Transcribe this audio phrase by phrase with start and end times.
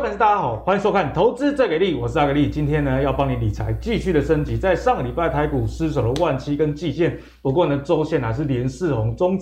[0.00, 2.48] 位粉丝，大家好，欢迎收看《投资最给力》，我是阿格力。
[2.48, 4.56] 今天呢，要帮你理财继续的升级。
[4.56, 9.38] 在上个礼拜，台股失守了万七跟季线，不过呢，周线还是连四红，中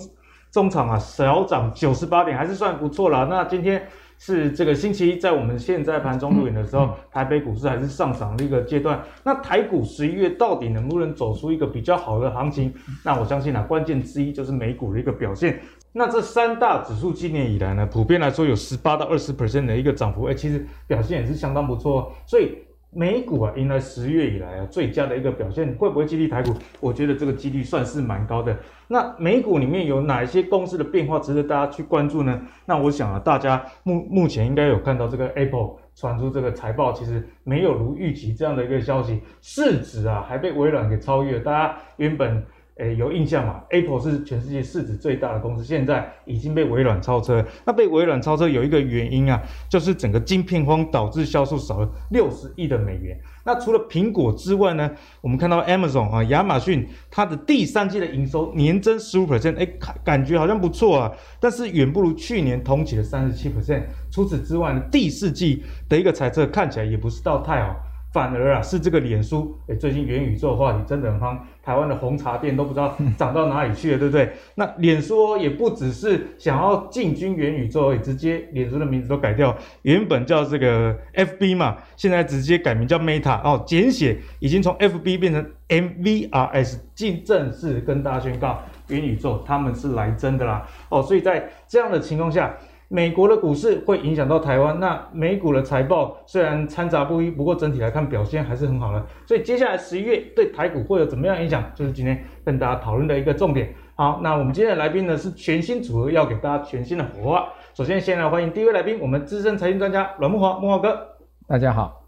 [0.51, 3.25] 中场啊小涨九十八点，还是算不错啦。
[3.29, 3.81] 那今天
[4.17, 9.01] 是这个星期一，在我们现在盘中录影的时候，台北股市还是上涨的一个阶段。
[9.23, 12.73] 那台股十一月到底能不能走出一个比较好的行情？
[13.05, 15.61] 那我相信啊，关键之一就是美股的一个表现。
[15.91, 22.13] 那这三大指数今年以来呢，普遍来说有十八到二十 percent 的一个涨幅，哎，其实表现也是相当不错。
[22.27, 22.59] 所以
[22.91, 26.53] 美股啊，迎来十月以来啊最佳的一个表现，会不会激励台股？
[26.79, 28.55] 我觉得这个几率算是蛮高的。
[28.87, 32.39] 那美股里面有哪一些公司的变化值得大家去关注呢？
[32.67, 41.39] 那我想啊，大家目目前应该有看到这个 Apple 传出这个财报，其实没有如预期这样的一个消息，市值啊还被微软给超越。
[41.39, 42.45] 大家原本。
[42.79, 47.45] 诶，有印象吗？Apple 是全世界市值最大的公司，现在已经被微软超车。
[47.65, 53.19] 那被微软超车有一个原因啊，就是整个晶片荒导致销售少了六十亿的美元。
[53.43, 63.83] 那除了苹果之外呢，我们看到 Amazon 啊，亚马逊它的第三季的营收年增十五 percent，诶，感觉好像不错啊，但是远不如去年同期的三十七 percent。
[64.09, 67.75] 除此之外呢，第四季的一个财测看起来也不是到太好。
[68.11, 74.31] 反而啊，是这个脸书，哎，最近元宇宙的话题真的很夯，台湾的红茶店都不知道 涨到哪里去了，对不对？
[74.55, 92.57] 那脸书也不只是想要进军元宇宙，也直接脸书的名字都改掉，原本叫这个 FB 嘛，现在直接改名叫 Meta 哦，简写已经从 FB 变成 MVRS，进正式跟大家宣告元宇宙他们是来真的啦哦，所以在这样的情况下。
[92.91, 99.05] 美国的股市会影响到台湾，那美股的财报虽然掺杂不一，不过整体来看表现还是很好的。
[99.27, 103.71] 所以接下来十一月对台股会有怎么样影响，就是今天跟大家讨论的一个重点。
[103.93, 107.47] 好，那我们今天的来宾呢是全新组合，要给大家全新的火花。
[107.75, 111.09] 首先先来欢迎第一位来宾，我们资深财经专家阮木华，木华哥，
[111.47, 112.05] 大家好。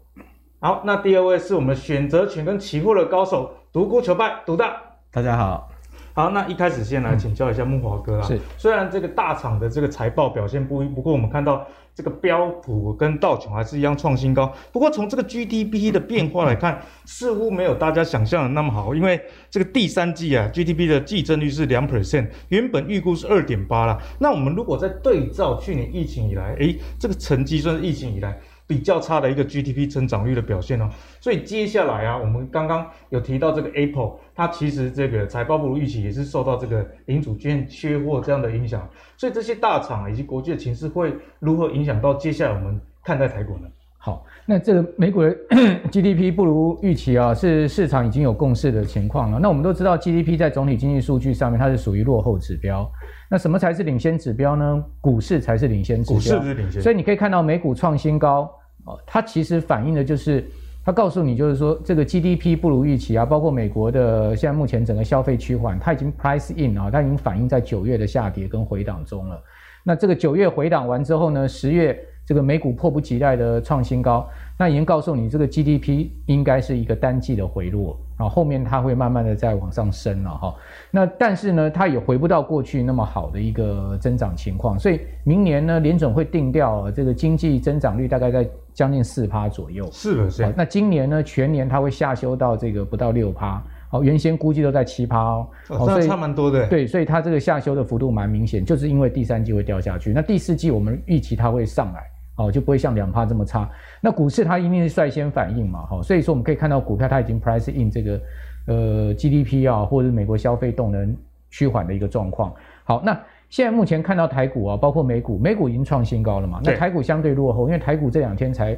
[0.58, 4.82] 好，那第二位是我们选择权跟期货的高手，独孤求败，独大，
[5.12, 5.71] 大家好。
[6.14, 8.22] 好，那一开始先来请教一下木华哥啊。
[8.22, 14.52] 是，虽然这个大厂的这个财报表现不一，不过我们看到这个标普跟道琼还是一样创新高。
[14.70, 18.94] 不过从这个 GDP 的变化来看，似乎没有大家想象的那么好。
[18.94, 19.18] 因为
[19.48, 23.98] 这个第三季啊，GDP 的季增率是两 percent，原本预估是二点八啦。
[24.18, 28.38] 那我们如果再对照去年疫情以来，诶，这个成绩算是疫情以来。
[28.72, 30.88] 比较差的一个 GDP 增长率的表现哦，
[31.20, 38.88] 所以接下来啊，我们刚刚有提到这个 Apple，它其实这个财报不如预期，也是受到这个零组件缺货这样的影响。
[39.18, 43.68] 所以这些大厂以及国际的情势会如何影响到接下来我们看待台股呢？
[43.98, 45.28] 好，那这个美股的
[45.92, 49.38] GDP 不如预期啊，是市场已经有共识的情况了。
[49.38, 52.90] 那我们都知道 GDP 在总体经济数据上面，它是属于落后指标。
[53.30, 54.84] 那什么才是领先指标呢？
[55.00, 56.14] 股市才是领先指标。
[56.14, 56.82] 股市不是领先。
[56.82, 58.50] 所以你可以看到美股创新高。
[58.84, 60.44] 哦，它其实反映的就是，
[60.84, 69.40] 它告诉你就是说，这个 GDP 不如预期啊，包括美国的现在目前整个消费趋缓，它已经 price in 啊，它已经反映在九月的下跌跟回档中了。
[69.84, 74.28] 那这个九月回档完之后呢，十月这个美股迫不及待的创新高。
[74.58, 80.54] 那已经告诉你，这个 GDP 应该是一个单季的回落，然后后面它会慢慢的再往上升了哈。
[80.92, 89.88] 那但是呢，它也回不到过去那么好的一个增长情况，所以明年呢，联准会定调这个经济增长率大概在将近四趴左右。
[89.92, 90.54] 是的，是。
[90.56, 96.66] 那今年呢，全年它会下修到这个不到六趴，哦，原先估计都在七趴哦，哦，这差蛮多的。
[96.68, 102.02] 对，所以它这个下修的幅度蛮明显，就是因为第三季会掉下去，那第四季我们预期它会上来。
[102.36, 103.68] 哦，就不会像两趴这么差。
[104.00, 108.20] 那股市它一定是率先反应嘛，哈，所以说我们可以看到股票它已经 price in 这个
[108.68, 111.14] 呃 GDP 啊，或者是美国消费动能
[111.50, 112.50] 趋缓的一个状况。
[112.84, 113.20] 好，那
[113.52, 118.74] 现在目前看到台股啊，包括美股，美股已经创新高了嘛，那台股相对落后，因为台股这两天才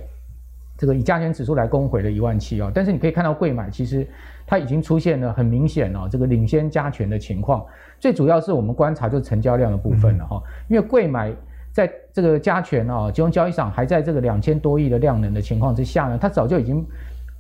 [0.77, 4.05] 这个以加权指数来攻回了一万七啊，但是你可以看到贵买其实
[4.45, 7.65] 它已经出现了很明显啊这个领先加权的情况。
[8.01, 11.33] 最主要是我们观察就是成交量的部分了哈，因为贵买。
[11.73, 16.87] 在这个加权啊，金融交易上还在这个两千多亿的量能的情况之下呢，它早就已经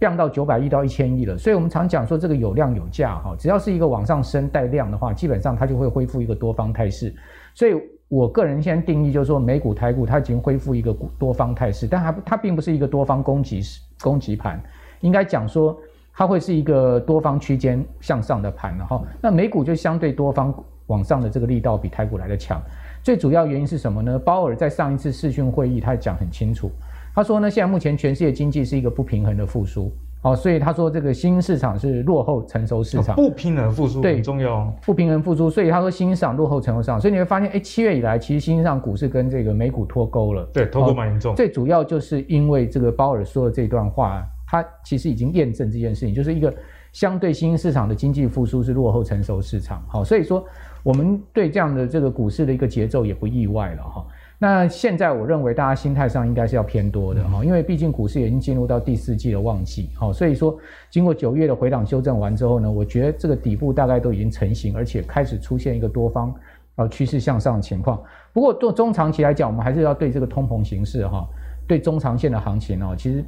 [0.05, 1.39] 降到九百亿到一千亿了。
[1.39, 7.15] 所以我们常讲说这个有量有价哈，只要是一个往上升带量的话，基本上它就会恢复一个多方态势。
[7.55, 7.75] 所以
[8.09, 13.63] 我个人现在定义就是说，美股台股它已经恢复一个多方态势，但它它并不是一个多方攻击
[14.03, 14.63] 攻击盘，
[15.01, 15.75] 应该讲说
[16.13, 19.03] 它会是一个多方区间向上的盘了哈。
[19.23, 20.55] 那美股就相对多方
[20.89, 22.63] 往上的这个力道比台股来得强。
[23.03, 24.19] 最主要原因是什么呢？
[24.19, 26.71] 鲍尔在上一次视讯会议，他讲很清楚，
[27.15, 46.53] 他说呢，现在目前全世界经济是一个不平衡的复苏，哦，所以他说这个新兴市场是落后成熟市场，不平衡复苏很重要，不平衡复苏，所以他说新兴市场落后成熟市场，所以你会发现，哎，七月以来其实新兴市场股市跟这个美股脱钩了，对，脱钩蛮严重，最主要就是因为这个鲍尔说的这段话，他其实已经验证这件事情，就是一个。
[46.95, 50.47] 相对新兴市场的经济复苏是落后成熟市场，好，所以说
[50.85, 53.83] 我们对这样的这个股市的一个节奏也不意外了。
[53.83, 54.07] 哈。
[54.39, 60.59] 那现在我认为大家心态上应该是要偏多的哈，因为毕竟股市已经进入到第四季的旺季，好，所以说
[60.91, 66.35] 经过九月的回档修正完之后呢，我觉得这个底部大概都已经成型，而且开始出现一个多方
[66.77, 68.03] 呃趋势向上的情况。
[68.33, 71.27] 不过做中长期来讲，我们还是要对这个通膨形势哈，
[71.67, 73.25] 对中长线的行情哦，其实。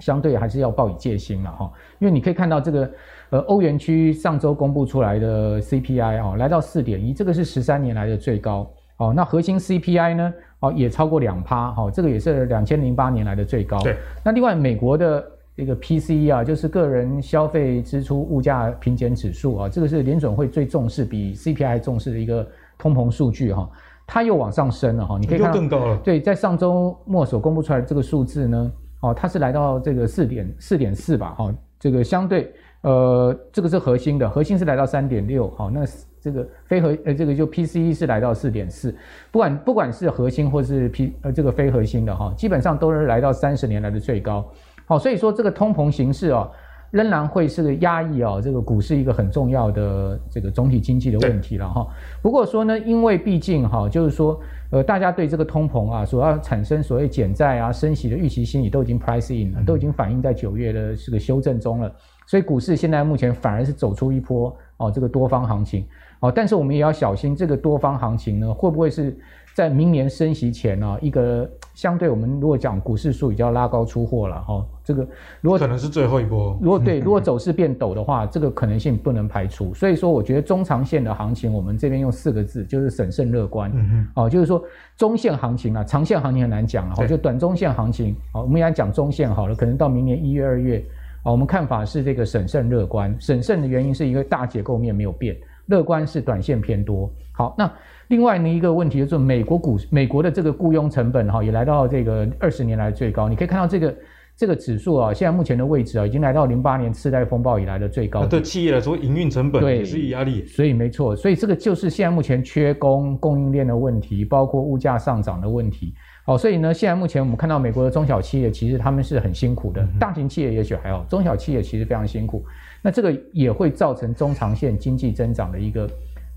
[0.00, 2.90] 相对还是要抱以戒心了哈，因为你可以看到这个，
[3.30, 9.12] 呃，欧元区上周公布出来的 CPI 啊，来到四点一，这个是十三年来的最高哦。
[9.14, 13.78] 那核心 CPI 呢，哦，也超过两趴，哈，这个也是两千零八年来的最高。
[13.80, 13.96] 对。
[14.24, 22.46] 那另外美国的这个 PCE 啊，就是个人消费支出物价平减指数啊，这个是联准会最重视，比 CPI 重视的一个
[22.78, 23.70] 通膨数据哈，
[24.06, 25.18] 它又往上升了哈。
[25.18, 25.96] 你可以看到更高了。
[26.04, 28.72] 对，在上周末所公布出来的这个数字呢。
[29.00, 32.50] 哦，它是来到这个四点四点四吧，哈、哦，这个相对，
[32.80, 35.84] 呃，这个是核心的，核心是来到三点六，好，那
[36.26, 38.92] 这个非核，呃，这个就 PCE 是来到四点四，
[39.30, 44.44] 不管不管是核心或是 P，呃，这个非核心的哈、基本上都是来到三十年来的最高，
[44.86, 46.50] 好、所以说这个通膨形势啊。
[46.92, 51.84] 仍然会是个压抑啊，这个股市一个很重要的这个总体经济的问题了哈。
[52.22, 54.40] 不过说呢，因为毕竟哈，就是说，
[54.70, 61.92] 呃，大家对这个通膨啊，所要产生所谓减债啊、升息的预期心理都已经 price in 了，都已经反映在九月的这个修正中了。
[62.24, 65.84] 所以股市现在目前反而是走出一波哦，这个多方行情
[66.20, 66.30] 哦。
[66.30, 69.16] 但是我们也要小心，这个多方行情呢，会不会是
[69.54, 71.48] 在明年升息前呢一个？
[71.76, 75.06] 相对我们如果讲股市术语叫拉高出货了哈，这个
[75.42, 79.74] 如果可能是最后一波，如果对， 如果走势变陡的话，这个可能性不能排除。
[79.74, 83.70] 所以说，我觉得中长线的行情，我们这边用四个字，就是审慎乐观。
[83.74, 84.64] 嗯哦，就是说
[84.96, 90.82] 中线行情啊，长线行情很难讲了，就短中线行情，好，我们来讲中线好了，可能到明年一月、二月，
[91.24, 93.14] 啊，我们看法是这个审慎乐观。
[93.20, 95.36] 审慎的原因是一个大结构面没有变，
[95.66, 97.10] 乐观是短线偏多。
[97.32, 97.70] 好，那。
[98.08, 103.28] 另外呢，一个问题就是美国股美国的这个雇佣成本哈，也来到这个二十年来最高。
[103.28, 103.96] 你可以看到这个
[104.36, 108.24] 这个指数啊，现在目前的位置啊，已经来到零八年次贷风暴以来的最高。
[108.24, 110.44] 对企业来说，营运成本也是压力。
[110.44, 115.92] 所以没错，所以这个就是现在目前缺工、供应链的问题，包括物价上涨的问题。
[116.24, 122.44] 好，所以呢，现在目前我们看到美国的中小企业其实他们是很辛苦的，大型企业也许还好，中小企业其实非常辛苦。
[122.82, 125.90] 那这个也会造成中长线经济增长的一个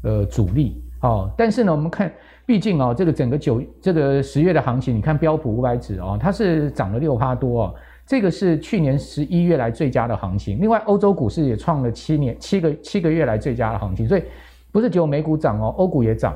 [0.04, 0.84] 呃阻力。
[1.00, 2.12] 好，但是呢，我们看。
[2.46, 7.76] 毕竟啊，这个整个九这个十月的行情，你看标普五百指哦，它是涨了六趴多哦，
[8.08, 10.60] 这个是去年十一月来最佳的行情。
[10.60, 14.24] 另外，欧洲股市也创了七年七个七个月来最佳的行情，所以
[14.72, 16.36] 不是只有美股涨哦，欧股也涨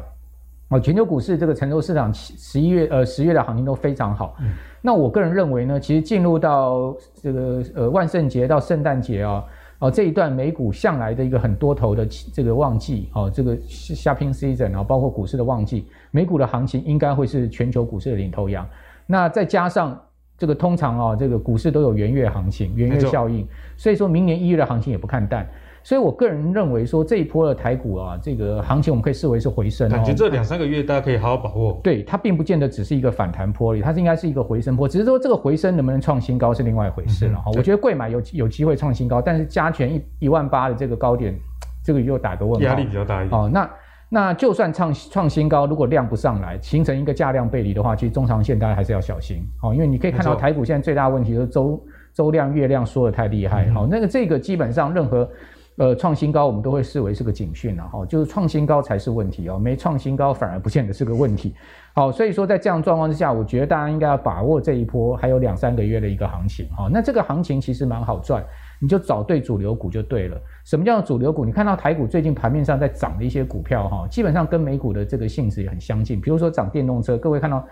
[0.68, 0.80] 哦。
[0.80, 4.36] 全球股市这个成熟市场十一月呃十月的行情都非常好。
[4.42, 4.52] 嗯、
[4.84, 9.32] 那我个人认为呢，其实进入到这个呃万圣节到圣诞节啊。
[9.32, 9.44] 哦，
[9.90, 18.68] 这一段美股向来的一个很多头的这个旺季，哦，这个 shopping season 啊，包括股市的旺季，美股的行情应该会是全球股市的领头羊。
[19.06, 20.00] 那再加上
[20.38, 23.48] 这个通常啊，这个股市都有元月行情、元月效应，
[23.78, 25.48] 所以说明年一月的行情也不看淡。
[25.86, 29.90] 所以，我个人认为说，这一波的台股啊，这个行情我们可以视为是回升。
[29.90, 31.78] 感觉这两三个月大家可以好好把握。
[31.84, 34.88] 对，它并不见得只是一个反弹波，它是应该是一个回升波。
[34.88, 37.52] 只是说这个回升能不能创新高是另外一回事了哈。
[37.52, 41.38] 嗯、我觉得贵买有有机会创新高，但是加权一一万八的这个高点，
[41.84, 42.62] 这个又打个问号。
[42.62, 43.38] 压力比较大一点。
[43.38, 43.70] 哦，那
[44.08, 49.46] 那就算创创新高，如果量不上来，形成一个价量背离的话，其实中长线大家还是要小心。
[49.62, 53.70] 哦，因为你可以看到台股现在最大的问题就是周周量、月量缩的太厉害。
[53.72, 55.30] 好、嗯，那个这个基本上任何。
[55.78, 61.56] 呃，创新高我们都会视为是个警讯了哈，就是创新高才是问题哦，没创新高反而不见得是个问题。
[61.96, 66.88] 好，所以说在这样状况之下，我觉得大家应该要把握这一波还有两三个月的一个行情哈。
[66.92, 68.46] 那这个行情其实蛮好赚，
[68.80, 70.40] 你就找对主流股就对了。
[70.64, 71.44] 什么叫主流股？
[71.44, 76.22] 你看到台股最近盘面上在涨的一些股票哈，基本上跟美股的这个性质也很相近。
[76.22, 77.66] 比如说涨电动车，各位看到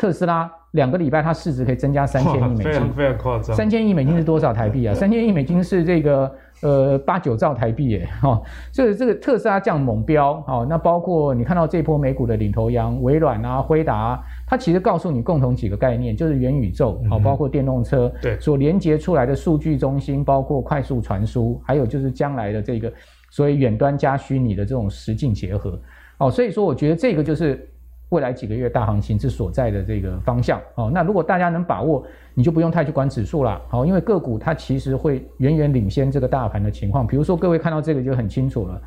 [0.00, 0.50] 特斯拉。
[0.74, 3.56] 两个礼拜，它市值可以增加三千亿美金，非常非常夸张。
[3.56, 4.94] 三千亿美金是多少台币啊？
[4.94, 8.42] 三千亿美金是这个呃八九兆台币耶，哈、哦。
[8.70, 22.92] 所以这个特斯拉这样猛飙，哦，那包括你看到这波美股的领头羊微软啊、辉达、啊，它其实告诉你共同几个概念，就是元宇宙，好、哦，包括电动车，对，所连接出来的数据中心，包括快速传输，还有就是将来的这个
[23.28, 25.76] 所以远端加虚拟的这种实境结合，
[26.18, 27.68] 哦，所以说我觉得这个就是。
[28.10, 30.60] 未来几个月大行情之所在的这个方向。
[30.76, 33.60] 哦，那如果大家能把握，你就不用太去管指数了。
[33.68, 37.06] 好，因为个股它其实会远远领先这个大盘的情况。
[37.06, 38.80] 比如说各位看到这个就很清楚了。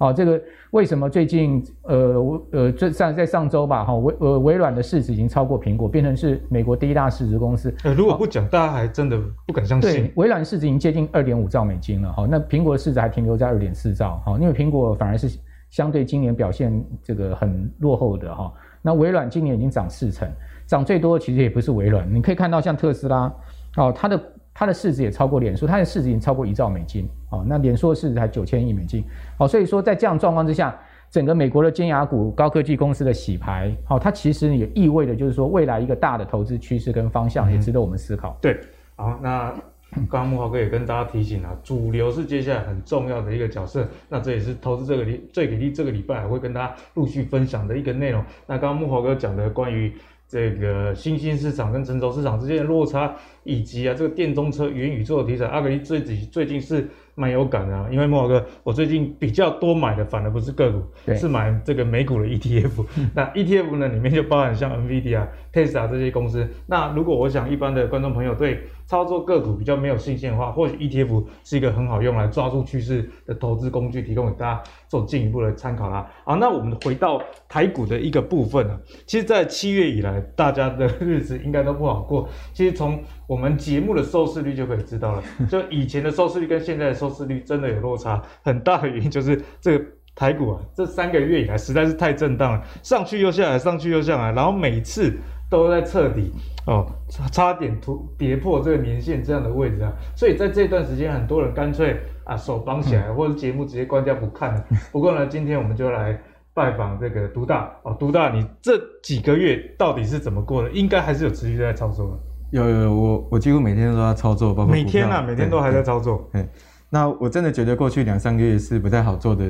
[0.00, 7.74] 好，这个为什么最近呃呃，这上在上周吧，哈微呃微软的市值已经超过苹果，变成是美国第一大市值公司。
[7.82, 9.90] 呃，如果不讲，大家还真的不敢相信。
[9.90, 15.36] 对，微软市值已经接近二点五兆美金了，哈，那苹果的市值还停留在二点四兆，哈，因为苹果反而是
[15.68, 18.52] 相对今年表现这个很落后的哈。
[18.82, 20.28] 那微软今年已经涨四成，
[20.66, 23.32] 涨最多的其实也不是微软，你可以看到像特斯拉，
[23.76, 24.20] 哦，它的。
[24.60, 29.04] 它的市值也超过脸书，它的市值已经超过一兆美金，哦，那脸书的市值才九千亿美金，
[29.36, 30.76] 好，所以说在这样状况之下，
[31.12, 38.30] 整个美国的尖牙股高科技公司的洗牌，好，它其实也意味着就是说未来一个大的投资趋势跟方向也值得我们思考。
[38.30, 38.60] 嗯、对，
[38.96, 39.54] 好，那
[39.92, 48.24] 刚刚木华哥也跟大家提醒了，主流是接下来很重要的一个角色，那这也是投资这个礼最给力这个礼拜还会跟大家陆续分享的一个内容。
[48.46, 49.92] 那刚刚木华哥讲的关于。
[50.30, 53.16] 这个新兴市场跟成熟市场之间的落差，
[53.48, 57.88] 以及啊这个电动车、元宇宙的题材，阿格力最近最近是蛮有感的啊。
[57.90, 60.82] 因为莫老哥，我最近比较多买的反而不是个股，
[61.14, 62.84] 是买这个美股的 ETF。
[62.98, 66.46] 嗯、那 ETF 呢里面就包含像 NVIDIA、Tesla 这些公司。
[66.66, 76.06] 那如果我想一般的观众朋友对操作个股比较没有信心的话，或许 ETF 是一个很好用来抓住趋势的投资工具，提供给大家做进一步的参考啦。
[76.24, 82.28] 好，那我们回到台股的一个部分啊，其实，在七月以来，大家的日子应该都不好过。
[82.52, 89.84] 其实从我们节目的收视率就可以知道了， 就以前的收视率跟现在的收视率真的有落差，很大的原因就是这个
[90.16, 95.12] 台股啊，这三个月以来实在是太震荡了，上去又下来，上去又下来，然后每次。
[95.50, 96.30] 都在彻底
[96.66, 104.62] 哦，差差点突跌破这个年线这样的位置啊，所以在这段时间，很多人干脆啊手绑起来，嗯、或者节目直接关掉不看了。
[104.92, 106.20] 不过呢，今天我们就来
[106.52, 110.70] 拜访这个独大哦，独大，你这几个月到底是怎么过的？
[110.72, 112.18] 应该还是有持续在操作的。
[112.50, 116.28] 有有，我我几乎每天都在操作，包括每天啊，每天都还在操作。
[116.32, 116.48] 嗯，
[116.90, 119.44] 那我真的觉得过去两三个月是不太好做的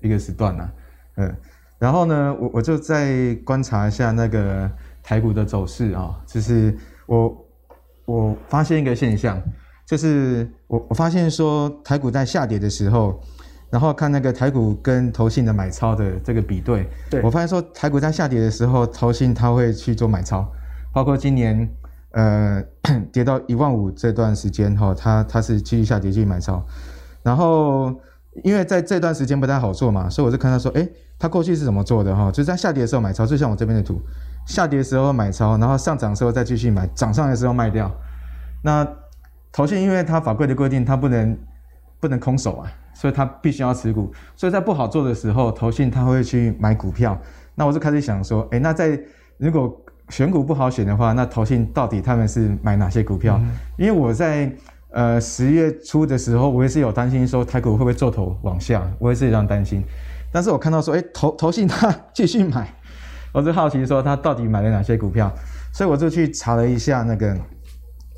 [0.00, 0.72] 一个时段呐、啊。
[1.16, 1.36] 嗯，
[1.78, 4.70] 然后呢，我我就再观察一下那个。
[5.04, 6.72] 台股的走势啊，就是
[7.06, 7.44] 我
[8.04, 9.36] 我发现一个现象，
[9.84, 13.20] 就是我我发现说台股在下跌的时候，
[13.68, 20.48] 然后看那个台股跟投信的买超的这个比对，对我发现说台股在下跌的时候，投信它会去做买超，
[20.92, 21.68] 包括今年
[22.12, 22.62] 呃
[23.12, 26.64] 跌到一万五这段时间哈，他他是继续下跌继续买超，
[27.22, 27.94] 然后
[28.44, 30.88] 因为在这段时间不太好做嘛，所以我就看他说，哎，
[31.18, 32.30] 他过去是怎么做的哈？
[32.30, 34.00] 就是在下跌的时候买超，就像我这边的图。
[34.44, 37.88] 下跌的时候买超，然后上涨的时候再继续买，涨上来的时候卖掉。
[38.64, 38.86] 那
[39.52, 41.38] 投信因为它法规的规定，它不能
[42.00, 44.12] 不能空手啊，所以它必须要持股。
[44.34, 47.16] 所以在不好做的时候，投信它会去买股票。
[47.54, 48.98] 那我就开始想说，诶，那在
[49.36, 49.81] 如果
[50.12, 53.40] 选股不好选的话，那投信到底他们是买哪些股票？
[53.42, 54.52] 嗯、因为我在
[54.90, 59.82] 呃十月初的时候，我也是有担心说台股会不会做头往下，我也是这样担心。
[60.30, 62.68] 但是我看到说，诶，投投信它继续买。
[63.32, 65.32] 我就好奇说他到底买了哪些股票，
[65.72, 67.34] 所以我就去查了一下那个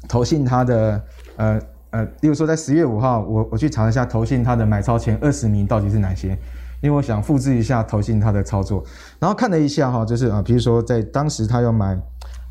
[0.08, 1.00] 投信他的
[1.36, 1.60] 呃
[1.90, 6.36] 呃，例如说在十月五号，我我去查了一下投信他的买超前二十名到底是哪些，
[6.84, 8.84] 因为我想复制一下投信他的操作，
[9.18, 11.98] 然后看了一下哈，就是啊，比如说在当时他要买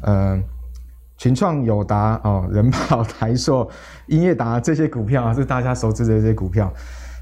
[0.01, 0.41] 呃
[1.17, 3.69] 群创、友达哦、人保、台硕、
[4.07, 6.73] 英业达这些股票啊，是大家熟知的这些股票，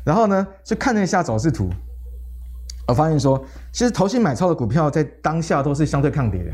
[0.06, 1.70] 然后呢就看了一下走势图。
[2.88, 6.52] 我发现说，其实投信买超的股票在当下都是相对抗跌的，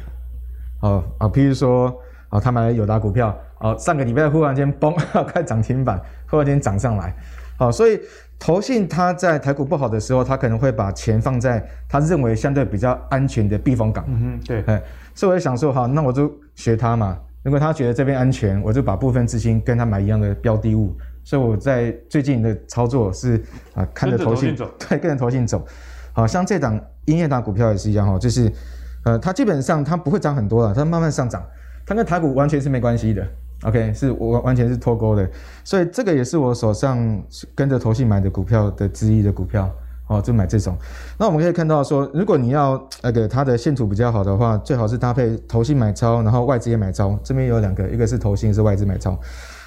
[0.82, 1.96] 哦啊，譬如说，
[2.30, 4.92] 啊，他买了友达股票，哦，上个礼拜忽然间崩，
[5.32, 7.16] 快涨停板，忽然间涨上来，
[7.58, 8.00] 好，所以
[8.38, 14.06] 投信他在台股不好的时候，他可能会把钱放在他认为相对比较安全的避风港。
[14.08, 14.82] 嗯哼，对，哎，
[15.16, 20.96] 所以我就想说，好，那我就学他嘛，如果他觉得这边安全，我就把部分资金跟他买一样的标的物。
[21.24, 23.42] 所以我在最近的操作是
[23.74, 25.66] 啊，看着投信走， 对，跟着投信走。
[26.14, 28.50] 好像这档音乐档股票也是一样哈，就是，
[29.04, 31.46] 呃，它基本上它不会涨很多了，它慢慢上涨，
[31.86, 33.28] 它跟台股完全是没关系的
[33.64, 35.30] ，OK，是我完全是脱钩的，
[35.64, 37.24] 所以这个也是我手上
[37.56, 39.70] 跟着投信买的股票的之一的股票，
[40.08, 40.76] 哦，就买这种。
[41.18, 49.18] 那我们可以看到说，如果你要那个它的线图比较好的话，最好是搭配投信买超，然后外资也买超，这边有两个，一个是投信，是外资买超。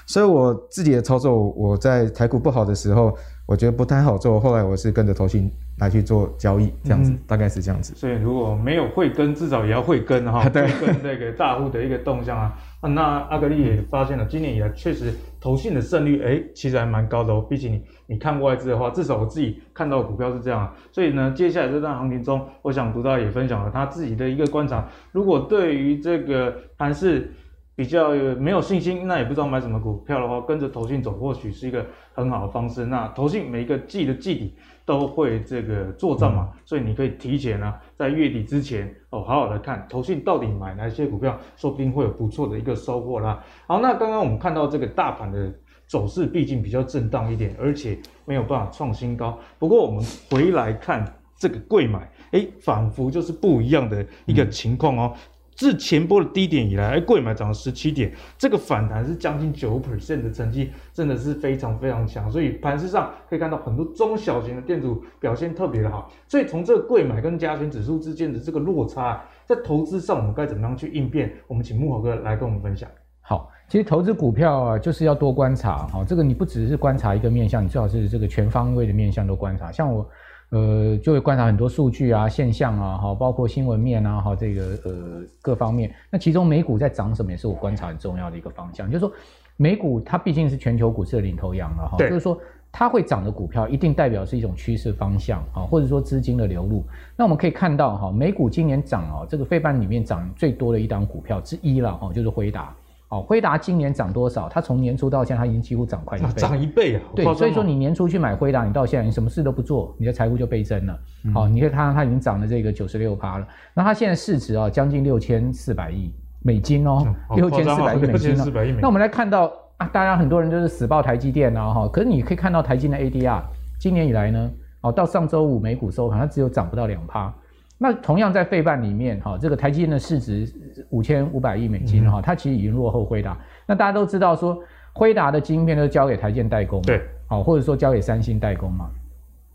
[0.06, 3.16] 所以我自己的操作，我在台股不好的时候，
[3.46, 4.40] 我觉得不太好做。
[4.40, 7.92] 后来我是跟着投信来去做交易，这样子，嗯、大概是这样子。
[7.94, 12.52] 所以如果没有慧根，至少也要慧根哈，对，跟那个大户的一个动向啊。
[12.80, 17.44] 啊，那阿格力也发现了，今年以来确实投信的胜率，哎，其实还蛮高的哦。
[17.48, 20.74] 比起你你看外资的话，至少我自己看到的股票是这样啊。
[20.90, 24.88] 所以呢，接下来这段行情中，我想读大也分享了他自己的一个观察。
[25.12, 27.30] 如果对于这个盘势，
[27.76, 31.84] 比较没有信心，那也不知道买什么股票的话，跟着投信走，或许是一个
[32.14, 32.84] 很好的方式。
[32.86, 34.54] 那投信每一个季的季底
[34.86, 43.42] 都会这个做账嘛，嗯、所以你可以提前呢、啊，在月底之前哦，好好的看投信到底买哪些股票，说不定会有不错的一个收获啦。
[43.66, 45.52] 好，那刚刚我们看到这个大盘的
[45.86, 49.36] 走势，毕竟比较震荡一点，而且没有办法创新高。
[49.58, 51.04] 不过我们回来看
[51.36, 55.12] 这个贵买，诶，仿佛就是不一样的一个情况哦。
[55.14, 55.20] 嗯
[55.60, 62.30] 自前波的低点以来，哎，柜买涨了十七点，这个反弹是将近九 percent 的成绩，真的是非常非常强。
[62.30, 66.10] 所以盘势上可以看到很多中小型的店主表现特别的好。
[66.26, 71.30] 所以从这个贵买跟加权指数之间的这个落差，在投资上我们该怎么样去应变？
[71.46, 72.88] 我们请木华哥来跟我们分享。
[73.20, 75.86] 好，其实投资股票啊，就是要多观察。
[75.88, 79.70] 好，这个你不只是观察一个面向，你最好是这个全方位的面向都观察。
[79.70, 80.08] 像我。
[80.50, 85.94] 呃，就会观察很多数据啊、现象啊，哈，包括新闻面啊，哈，这个呃各方面。
[86.10, 88.90] 那其中美股在涨什么，也是我观察很重要的一个方向。
[88.90, 89.12] 就是说，
[89.56, 92.36] 美股它毕竟是全球股市的领头羊了，哈，就是说
[92.72, 96.84] 它会涨的股票，一定代表是一种趋势方向啊，或者说资金的流入。
[97.16, 102.74] 那我们可以看到，哈，美股今年涨啊，这个费半里面涨最多的一档股票之一了，哈，就是辉达。
[103.10, 104.48] 哦，辉达今年涨多少？
[104.48, 107.02] 它从年初到现在，它已经几乎涨快一倍，涨一倍啊！
[107.14, 110.96] 对，所以说你年初去买辉达，你到现在你什么事都不做，你的财富就倍增了。
[111.34, 113.46] 好、嗯，你可以看到它已经涨了这个九十六趴了。
[113.74, 118.78] 那它现在市值啊，将近六千四百亿美金哦， 六千四百亿美金哦。
[118.80, 123.42] 那我们来看到啊，大家很多人就是死抱台积电啊，哈，可是你可以看到台积的 ADR
[123.80, 124.50] 今年以来呢，
[124.82, 127.34] 哦，到上周五美股收盘，它只有涨不到两趴。
[127.82, 130.46] 那同样在费半里面，哈，这个台积电的市值
[130.90, 133.34] 五千五百亿美金，哈、嗯，它其实已经落后辉达。
[133.66, 138.90] 那大家都知道说，辉达的晶片都交给台积电代工，对，好，或者说交给三星代工嘛。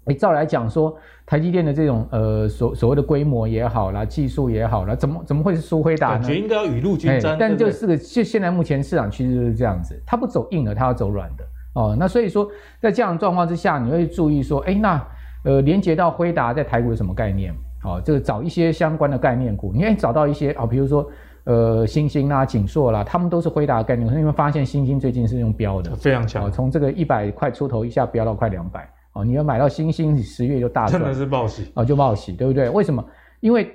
[0.06, 6.14] 诶，照来讲说，台积电的这种呃所所谓的规模也好啦，技术也好啦，怎么怎么会是输辉达呢？
[6.14, 7.38] 感觉应该要雨露均沾。
[7.40, 11.96] 但就是个现现在目前市场趋势就是这样子，它不走硬的，它要走软的哦。
[12.00, 15.08] 那所以说，在这样的状况之下，你会注意说，诶，那
[15.44, 17.54] 呃连接到辉达在台股有什么概念？
[17.86, 21.08] 哦，这个找一些相关的概念股，你可以找到一些啊、哦，比如说
[21.46, 24.16] 呃，星星啦、景硕啦，他们都是辉达的概念股。
[24.16, 28.90] 你会发现星星最近是用标的，非常强，从、哦、这个一百块出头一下飙到快两百。
[29.14, 32.68] 哦，你要买到星星，十月就大赚，真的是报喜啊、哦，就报喜，对不对？
[32.70, 33.06] 为什么？
[33.42, 33.72] 因为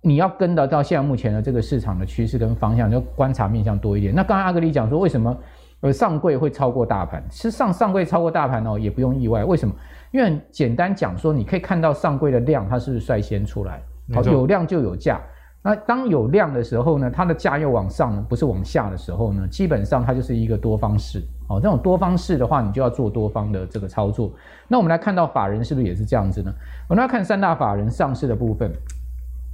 [0.00, 4.12] 你要跟得到现在目前的这个市场的趋势跟方向，就观察面向多一点。
[4.12, 5.38] 那刚刚阿格里讲说，为什么
[5.82, 7.24] 呃上柜会超过大盘？
[7.30, 9.44] 其实上上柜超过大盘哦，也不用意外。
[9.44, 9.72] 为什么？
[10.12, 13.82] 因为简单讲说，你可以看到上柜的量，它是不是率先出来？
[14.14, 15.20] 好，有量就有价。
[15.64, 21.22] 那当有量的时候呢，它的价又往上，不是往下的时候呢，基本上它就是一个多方式。
[21.48, 24.32] 好，这种多方式的话，你就要做多方的这个操作。
[24.68, 26.52] 那我们来看到法人是不是也是这样子呢？
[26.88, 28.72] 我们来看三大法人上市的部分，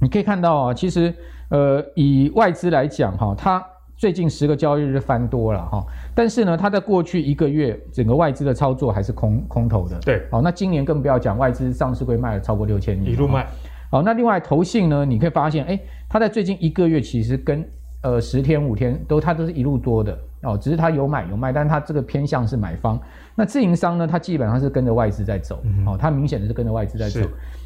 [0.01, 1.13] 你可以看到啊，其实
[1.49, 3.63] 呃，以外资来讲哈，它
[3.99, 5.85] 最近十个交易日翻多了哈，
[6.15, 9.99] 但是呢，它在过去一个月整个外资的操作还是空空头的。
[9.99, 13.45] 对，好，那今年更不要讲，外资上市柜卖了超过六千亿，一路卖。
[13.91, 15.03] 好，那另外投信呢？
[15.03, 17.61] 你可以发现，哎，它在最近一个月其实跟
[18.01, 22.97] 呃十天五天都它都是一路多的哦，只是它有买有卖，但是它这个偏向是买方。
[23.35, 27.19] 那自营商呢，它基本上是跟着外资在走，嗯、哦，它明显的是跟着外资在走。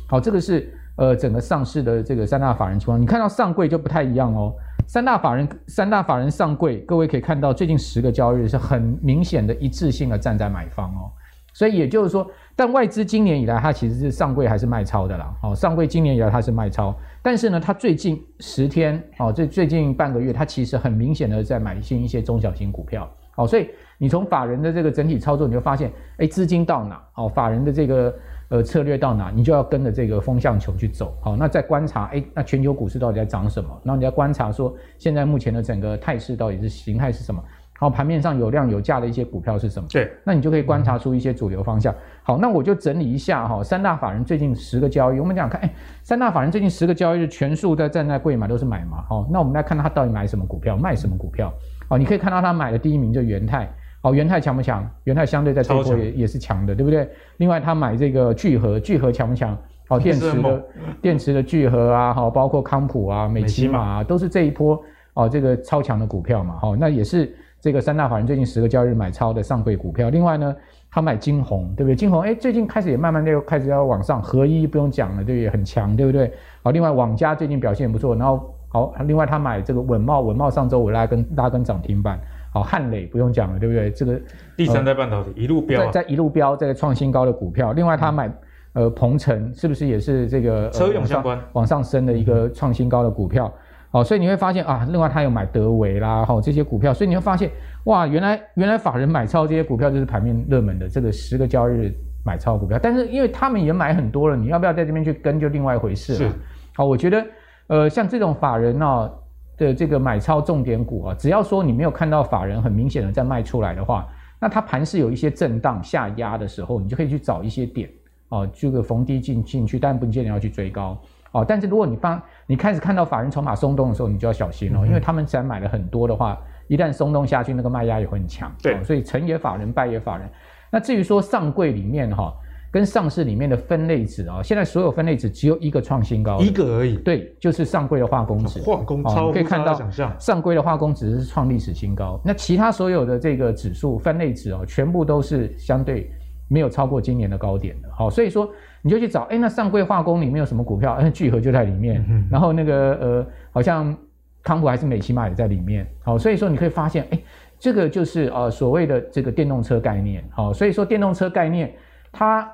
[0.08, 3.00] 好，这个是呃整个上市的这个三大法人情况。
[3.00, 4.52] 你看到上柜就不太一样哦，
[4.88, 11.12] 三大法人三大法人上柜，各位可以看到最近十个交易日是很明显的一致性的站在买方哦，
[11.54, 12.30] 所以也就是说。
[12.56, 15.34] 但外资今年以来，它其实是上柜还是卖超的啦。
[15.42, 23.10] 哦，上柜今年以来它是卖超，但是呢，它最近十天，哦，这最近半个月，它其实很明显的在买进一些中小型股票。
[23.32, 23.68] 好，所以
[23.98, 28.14] 你从法人的这个整体操作，你就发现，哎，资金到哪，哦，法人的这个
[28.54, 31.18] 呃策略到哪，你就要跟着这个风向球去走。
[31.20, 33.70] 好，那再观察，哎，那全球股市到底在涨什么？
[33.84, 37.44] 然后你要观察说，现在目前的整个态势到底是形态是什么？
[37.80, 39.90] 好，盘面上有量有价的一些股票是什么？
[39.92, 41.92] 对，那你就可以观察出一些主流方向。
[42.22, 49.04] 好，那我就整理一下哈，三大法人最近十个交易，我们讲看，哎，三大法人最近十个交易日全数在站在柜买都是买嘛？
[49.10, 51.52] 好，那我们来看他到底买什么股票，卖什么股票？
[51.90, 53.68] 好，你可以看到他买的第一名就是元太，
[54.04, 54.88] 好，元泰强不强？
[55.06, 57.10] 元泰相对在这波也也是强的，对不对？
[57.38, 59.58] 另外他买这个聚合，聚合强不强？
[59.88, 60.66] 哦，电池的
[61.02, 64.78] 电池的聚合啊，好，包括康普啊、美琪玛啊，都是这一波
[65.14, 67.34] 哦，这个超强的股票嘛，好，那也是。
[67.62, 70.54] 这个三大法人最近十个交易日买超的上柜股票，另外呢，
[70.92, 71.96] 他买金红，对不对？
[71.96, 75.50] 金红哎，最近开始也慢慢的又开始要往上，合一不用讲了，对不对？
[75.50, 76.30] 很强，对不对？
[76.62, 82.20] 好，另外网家最近表现也不错，然后好，另外他买这个稳茂，稳茂上周我拉根拉根涨停板。
[82.54, 83.90] 好，汉磊不用讲了，对不对？
[83.90, 84.22] 这个
[84.56, 87.74] 第三代半导体、呃、一路飙、啊，在在一路飙，在创新高的股票。
[87.74, 88.32] 另外他买
[88.74, 93.52] 呃鹏程，是不是也是这个、呃、车用相关往上升的一个创新高的股票？
[93.90, 97.50] 好、嗯，所以你会发现啊，另外他有买德维啦，好这些股票，所以你会发现
[97.86, 101.92] 哇，原来原来法人买超这些股票就是盘面热门的这个十个交易日
[102.24, 106.20] 买超股票，但是因为他们也买很多了，你要不要在这边去跟就另外一回事了。
[106.20, 106.30] 是，
[106.76, 107.26] 好，我觉得
[107.66, 109.10] 呃像这种法人呢、啊。
[109.58, 114.08] 的这个买超重点股啊，只要说你没有看到法人很明显的在卖出来的话，
[114.40, 117.90] 那它盘势有一些震荡下压的时候，你就可以去找一些点
[118.30, 121.00] 哦，这个逢低进进去，但不见得要去追高
[121.32, 121.46] 哦。
[121.48, 126.38] 但是如果你发你开始看到法人筹码松动的时候，你就要小心哦，嗯、因为他们既然买了很多的话，
[126.68, 128.52] 一旦松动下去，那个卖压也会很强。
[128.62, 130.30] 对、哦，所以成也法人，败也法人。
[130.70, 132.34] 那至于说上柜里面哈。
[132.74, 136.98] 跟上市里面的分类指啊，现在所有分类指只有一个创新高，一个而已。
[136.98, 139.80] 对，就是上柜的化工指，化工超可以看到
[140.18, 142.20] 上柜的化工指是创历史新高。
[142.26, 146.10] 那其他所有的这个指数分类指哦，全部都是相对
[146.50, 147.88] 没有超过今年的高点的。
[147.96, 148.50] 好，所以说
[148.82, 150.94] 你就去找，哎，那上柜化工里面有什么股票？
[150.94, 152.04] 哎，聚合就在里面。
[152.10, 153.96] 嗯、然后那个呃，好像
[154.42, 155.88] 康普还是美西玛也在里面。
[156.02, 157.20] 好，所以说你可以发现，哎，
[157.60, 160.28] 这个就是呃所谓的这个电动车概念。
[160.32, 161.72] 好，所以说电动车概念
[162.12, 162.52] 它。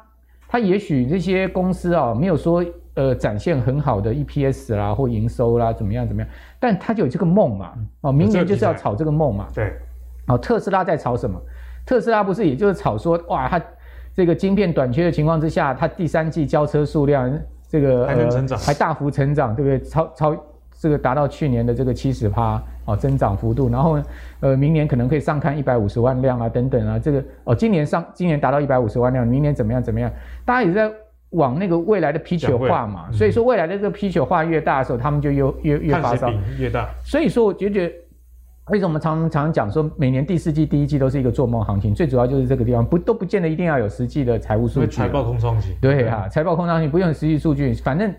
[0.52, 9.48] 它也许这些公司啊，没有说呃展现很好的 EPS 啦或营收啦怎么样怎么样，但它就有这个梦嘛，哦，明年就是要炒这个梦嘛。
[9.54, 9.72] 对，
[10.28, 11.40] 哦，特斯拉在炒什么？
[11.86, 13.62] 特斯拉不是也就是炒说哇，它
[14.16, 17.32] 这个晶片短缺的情况之下，它第三季交车数量
[17.70, 19.80] 这个还能成长，呃，还大幅成长，对不对？
[19.88, 20.36] 超超。
[20.82, 22.58] 这个达到去年的这个七十趴
[22.90, 24.04] 哦，增长幅度，然后呢，
[24.40, 30.12] 呃，明年可能可以上看一百五十万辆啊，等等啊，这个哦，今年上今年达到一百五十万辆，明年怎么样怎么样？
[30.44, 30.92] 大家也在
[31.32, 36.90] 往那个未来的皮球化嘛，嗯、所以说未来的这个皮球化越大的时候，他们就越越越发烧越大。
[37.04, 37.92] 所以说，我觉得
[38.72, 45.76] 为什么我们常常讲说，每年第四季、第一季都是一个做梦行情，最主要就是这个地方不都不见得一定要有实际的财务数据，财报空窗期。
[45.80, 48.12] 对啊，财报空窗期不用实际数据，反正。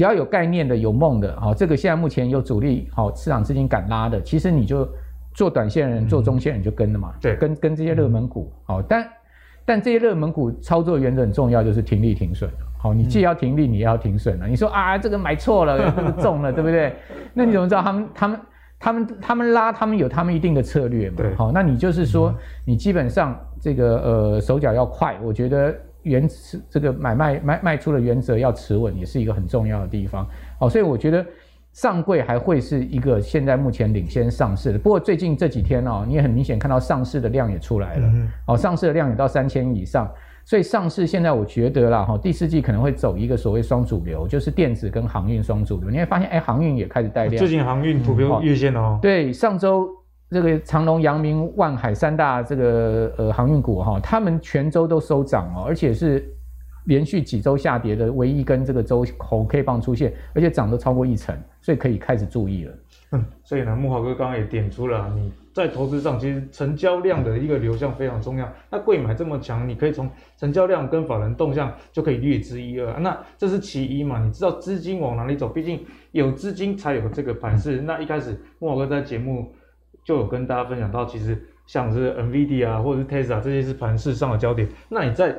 [0.00, 4.88] 只要有概念的、有梦的，好，这个现在目前有主力，好，市场资金敢拉的，其实你就
[5.34, 9.06] 做短线人、做中线人就跟了嘛，对，跟跟这些热门股，好，但
[9.66, 14.46] 但这些热门股操作原则很重要，就是停利停损，好，你既要停利，你也要停损了。
[14.46, 16.94] 你说啊，这个买错了， 这个中了，对不对？
[17.34, 18.40] 那你怎么知道他们他们
[18.78, 21.16] 他们他们拉，他们有他们一定的策略嘛？
[21.18, 22.34] 对，好，那你就是说，
[22.64, 25.74] 你基本上这个呃手脚要快，我觉得。
[26.02, 30.26] 原持这个买卖卖卖出的原则要持稳，也是一个很重要的地方。
[30.58, 31.24] 好，所以我觉得
[31.72, 34.78] 上柜还会是一个现在目前领先上市的。
[34.78, 38.12] 不过最近这几天哦，你也很明显看到上市的量也出来了。
[38.46, 40.10] 好，上市的量也到三千以上，
[40.44, 45.90] 所以上市现在我觉得啦，哈，第四季可能会走一个所谓双主流，就是电子跟航运双主流。
[45.90, 47.38] 你会发现，哎，航运也开始带量。
[47.38, 48.98] 最近航运普遍月线哦。
[49.00, 49.99] 对，上周。
[50.30, 56.24] 这个长隆、阳明、万海三大这个呃航运股哈，他们全周都收涨哦，而且是
[56.84, 62.72] 连续几周下跌的唯一根这个周红 K 棒出现，而且涨得超过一成，所以可以开始注意了。
[63.10, 68.48] 嗯，所以呢，木华哥刚刚也点出了你在投资上其实成交量的一个流向非常重要。
[68.70, 73.00] 那贵买这么强，你可以从成交量跟法人动向就可以略知一二。
[73.00, 74.24] 那这是其一嘛？
[74.24, 75.48] 你知道资金往哪里走？
[75.48, 77.80] 毕竟有资金才有这个盘势。
[77.80, 79.52] 那一开始木华哥在节目。
[80.10, 84.68] 就有跟大家分享到，其实像是 NVIDIA 啊，或者是 Tesla 这些是盘势上的焦点。
[84.88, 85.32] 那你再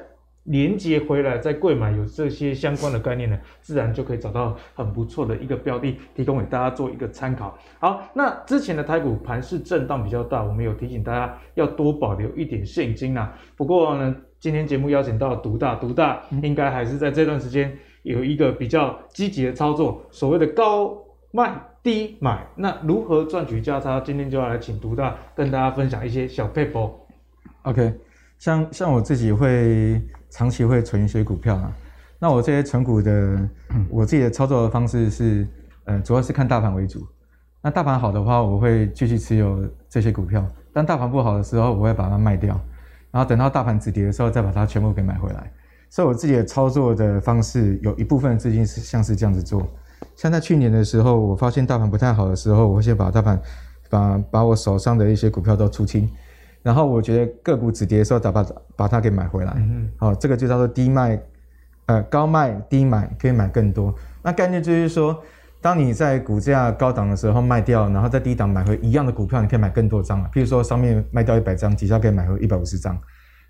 [0.43, 7.59] 连接回来，在贵买有这些相关的概念呢，自然就可以找到很不错的一个标的，提供给大家做一个参考。
[7.79, 13.37] 好，那之前的台股盘势震荡比较大，我们有提醒大家要多保留一点现金啊。
[13.57, 20.97] 不过呢，今天节目邀请到独大，独大应该还是在这段时间有一个比较积极的操作，所谓的高
[21.33, 21.61] 卖。
[21.83, 23.99] 低买，那如何赚取价差？
[23.99, 26.91] 今天就要来请独大跟大家分享一些小撇步。
[27.63, 27.93] OK，
[28.37, 31.71] 像像我自己会长期会存一些股票啊。
[32.19, 33.49] 那我这些存股的，
[33.89, 35.47] 我自己的操作的方式是，
[35.85, 37.03] 呃，主要是看大盘为主。
[37.63, 42.59] 那大盘好的话，我会继续持有这些股票；但大盘不好的时候，我会把它卖掉，
[43.09, 45.51] 然后等到大盘止跌的时候，再把它全部给买回来。
[45.89, 49.67] 所以我自己的操作的方式，有一部分资金是像是这样子做。
[50.15, 53.41] 像在去年的时候，我发现大盘不太好的时候，我会先把大盘
[53.89, 56.09] 把把我手上的一些股票都出清，
[56.61, 59.53] 然后我觉得个股止跌的时候，再把把它给买回来。
[59.57, 61.19] 嗯，好，这个就叫做低卖，
[61.87, 63.93] 呃，高卖低买可以买更多。
[64.21, 65.19] 那概念就是说，
[65.59, 70.29] 当你在股价高档的时候卖掉，然后在低档买回一样的股票，你可以买更多张了。
[70.33, 72.97] 譬如说上面卖掉一百张，底下可以买回一百五十张，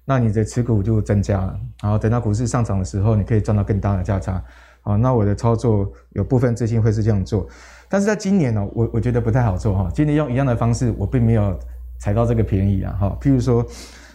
[0.05, 1.59] 那你的持股就增加了。
[1.81, 4.43] 然后等到股市上涨的时候，你可以赚到更大的价差。
[4.81, 7.47] 好，那我的操作有部分资金会是这样做，
[7.87, 9.89] 但是在今年呢，我我觉得不太好做哈。
[9.93, 11.57] 今年用一样的方式，我并没有
[11.99, 13.17] 踩到这个便宜啊哈。
[13.21, 13.65] 譬如说，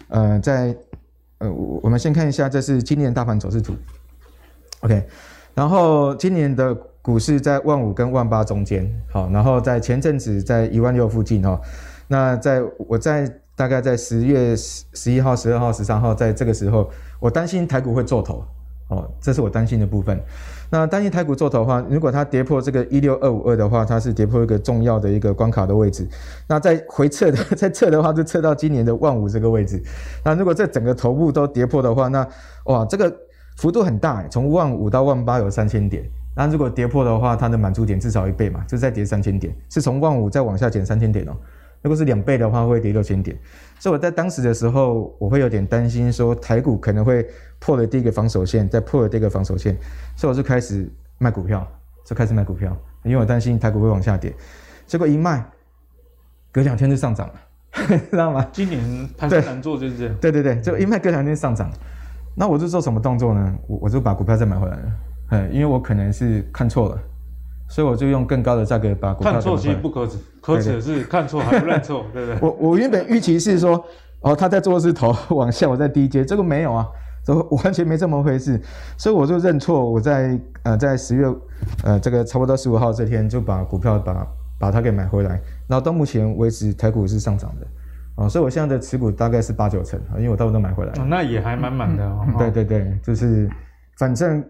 [0.08, 0.76] 呃，在
[1.38, 3.74] 呃，我们先看一下，这是今年大盘走势图
[4.80, 5.06] ，OK，
[5.54, 11.60] 然后今年的股市在万五跟万八中间，好，然后在前阵子在一万六附近哈，
[12.08, 13.40] 那在我在。
[13.58, 18.44] 大概在十月十十一号、十二号、十三号，在这个时候，我担心台股会做头，
[18.88, 20.20] 哦，这是我担心的部分。
[20.70, 26.06] 那担心台股做头的话，如果它跌破这个一六二五二的话，它是跌破一个重要的一个关卡的位置。
[26.48, 29.82] 那在回撤的， 在测的话，就测到今年的万五这个位置。
[30.24, 32.26] 那如果这整个头部都跌破的话，那
[32.66, 33.12] 哇，这个
[33.56, 36.04] 幅度很大，从万五到万八有三千点。
[36.34, 41.36] 那如果跌破的话，它的满足点至少一倍嘛，就再跌三千点，是从万五再往下减三千点哦。
[41.86, 43.38] 如果是两倍的话，会跌六千点，
[43.78, 47.24] 所以我在当时的时候，我会有点担心，说台股可能会
[47.60, 49.78] 破了第一个防守线，再破了第二个防守线，
[50.16, 51.64] 所以我就开始卖股票，
[52.04, 54.34] 就开始卖股票，因为我担心台股会往下跌。
[54.84, 55.48] 结果一卖，
[56.50, 57.34] 隔两天就上涨了，
[58.10, 58.44] 知道吗？
[58.52, 60.16] 今年盘势难做就是这样。
[60.20, 61.70] 对对对，就一卖隔两天上涨，
[62.34, 63.56] 那我就做什么动作呢？
[63.68, 64.92] 我我就把股票再买回来了，
[65.30, 66.98] 嗯，因为我可能是看错了。
[67.68, 69.32] 所以我就用更高的价格把股票。
[69.32, 72.38] 看错其实不可耻，可耻的是看错还不认错，对不对？
[72.48, 73.84] 我我原本预期是说，
[74.20, 76.86] 哦，他在做的是头 往下，我在低阶，这个没有啊，
[77.24, 78.60] 这完全没这么回事。
[78.96, 81.26] 所以我就认错，我在呃在十月
[81.82, 84.26] 呃这个差不多十五号这天就把股票把
[84.58, 87.66] 把它给买回来，然后到目前为止台股是上涨的，
[88.16, 90.92] 哦，所以我现在的持股大概是八九成，因为我大部分都买回来。
[90.92, 92.24] 哦，那也还满满的哦。
[92.28, 93.50] 嗯，对对对，就是
[93.98, 94.44] 反正。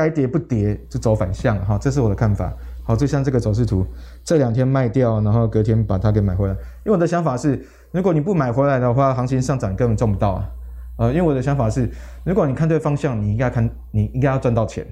[0.00, 2.50] 该跌不跌就走反向哈，这是我的看法。
[2.82, 3.86] 好，就像这个走势图，
[4.24, 6.54] 这两天卖掉，然后隔天把它给买回来。
[6.84, 10.48] 因为我的想法是，如果你不买回来的话，行情上涨根本赚不到啊。
[10.96, 11.88] 呃，因为我的想法是，
[12.24, 14.86] 如果你看对方向，你应该看，你应该要赚到钱。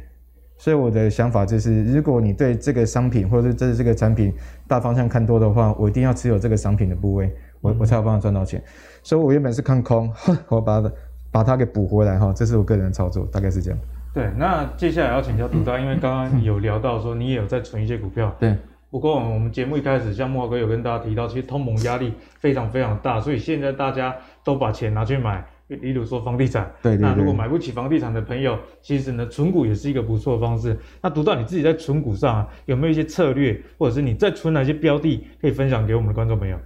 [0.58, 4.32] 所以我的想法就是，如果你对这个商品或者是这这个产品
[4.66, 8.62] 大方向看多的话，我一定要持有这个商品的部位，我我才有办法赚到钱。
[9.02, 10.12] 所以我原本是看空，
[10.48, 10.92] 我把它
[11.30, 13.78] 把它给补回来哈，这是我个人的操作，大概是这样。
[14.14, 18.34] 对，那接下来要请教独大，因为刚刚有聊到说你也有在存一些股票。
[18.38, 18.56] 对。
[18.90, 26.72] 不过我们节目一开始，像慕驊哥有跟大家提到，其实通膨压力非常非常大，所以现在大家都把钱拿去买，例如说房地产。
[26.80, 27.02] 对，对对。
[27.06, 30.74] 那如果买不起房地产的朋友，其实呢，存股也是一个不错的方式。
[31.02, 36.58] 那独到你自己在存股上啊，有没有一些策略，或者是你在存哪些标的，可以分享给我们的观众朋友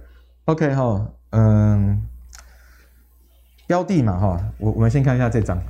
[0.45, 2.01] ？OK 哈，嗯，
[3.67, 5.61] 标的嘛哈，我我们先看一下这张。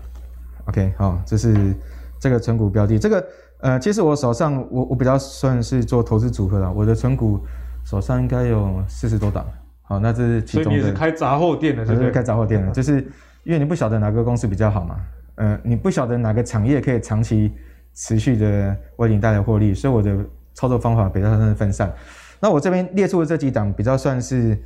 [0.65, 1.75] OK，好，这是
[2.19, 2.97] 这个存股标的。
[2.97, 3.25] 这个
[3.59, 7.39] 呃，其实我手上我我比较算是做投资组合了，我的存股
[7.85, 9.45] 手上应该有四十多档。
[9.81, 10.69] 好，那这是其中的。
[10.69, 12.11] 所以你是开杂货店的，对不对？
[12.11, 13.01] 开杂货店的，就是
[13.43, 14.95] 因为你不晓得哪个公司比较好嘛，
[15.35, 17.51] 呃，你不晓得哪个产业可以长期
[17.93, 20.17] 持续的为你带来获利，所以我的
[20.53, 21.93] 操作方法比较算是分散。
[22.39, 24.57] 那我这边列出的这几档比较算是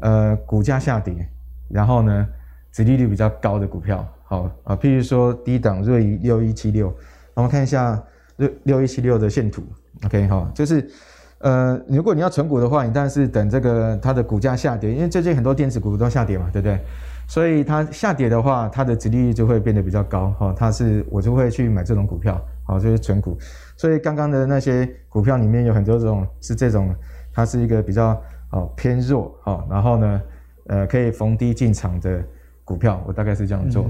[0.00, 1.26] 呃股价下跌，
[1.68, 2.28] 然后呢，
[2.72, 4.06] 殖利率比较高的股票。
[4.28, 6.92] 好啊，譬如说低档瑞仪六一七六，
[7.34, 8.02] 我们看一下
[8.36, 9.62] 瑞六一七六的线图。
[10.04, 10.86] OK，好，就是
[11.38, 16.78] 呃，如果你要存股的话，你当然是等这个它的股价下跌，因为最近很多电子股都下跌嘛，对不对？
[17.28, 20.30] 所以它下跌的话，它的殖利率就会变得比较高。
[20.38, 23.36] 哈，它是我就会去买这种股票，好，就是存股。
[23.76, 26.94] 所以刚刚的那些股票里面有很多种是这种，
[27.32, 30.22] 它是一个比较哦偏弱，好，然后呢，
[30.66, 32.22] 呃，可以逢低进场的
[32.64, 33.86] 股票，我大概是这样做。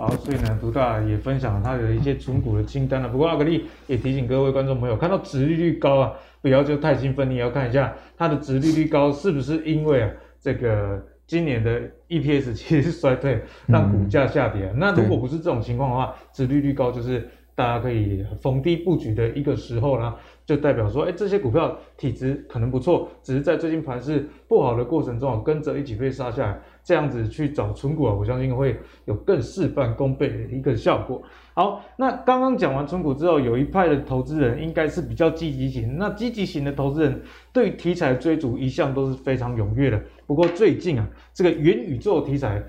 [0.00, 3.08] 好，所以呢，独大也分享了他的一些存股的清单了。
[3.10, 10.10] 不过阿格力也提醒各位观众朋友，看到殖利率高啊，不要就太兴奋，你也要看一下它的殖利率高是不是因为啊，
[10.40, 14.70] 这个今年的 EPS 其实是衰退，让股价下跌啊。
[14.72, 20.14] 嗯、那如果不是这种情况的话，殖利率高就是大家可以逢低布局的一个时候呢，
[20.50, 26.60] 就代表说，哎，这些股票体质可能不错，只是在最近盘势不好的过程中啊，跟着一起被杀下来。
[26.82, 31.22] 这样子去找存股啊，我相信会有更事半功倍的一个效果。
[31.54, 35.98] 好，那刚刚讲完存股之后，有一派的投资人应该是比较积极型。
[35.98, 40.02] 那积极型的投资人对题材追逐一向都是非常踊跃的。
[40.26, 42.60] 不过最近啊，这个元宇宙题材，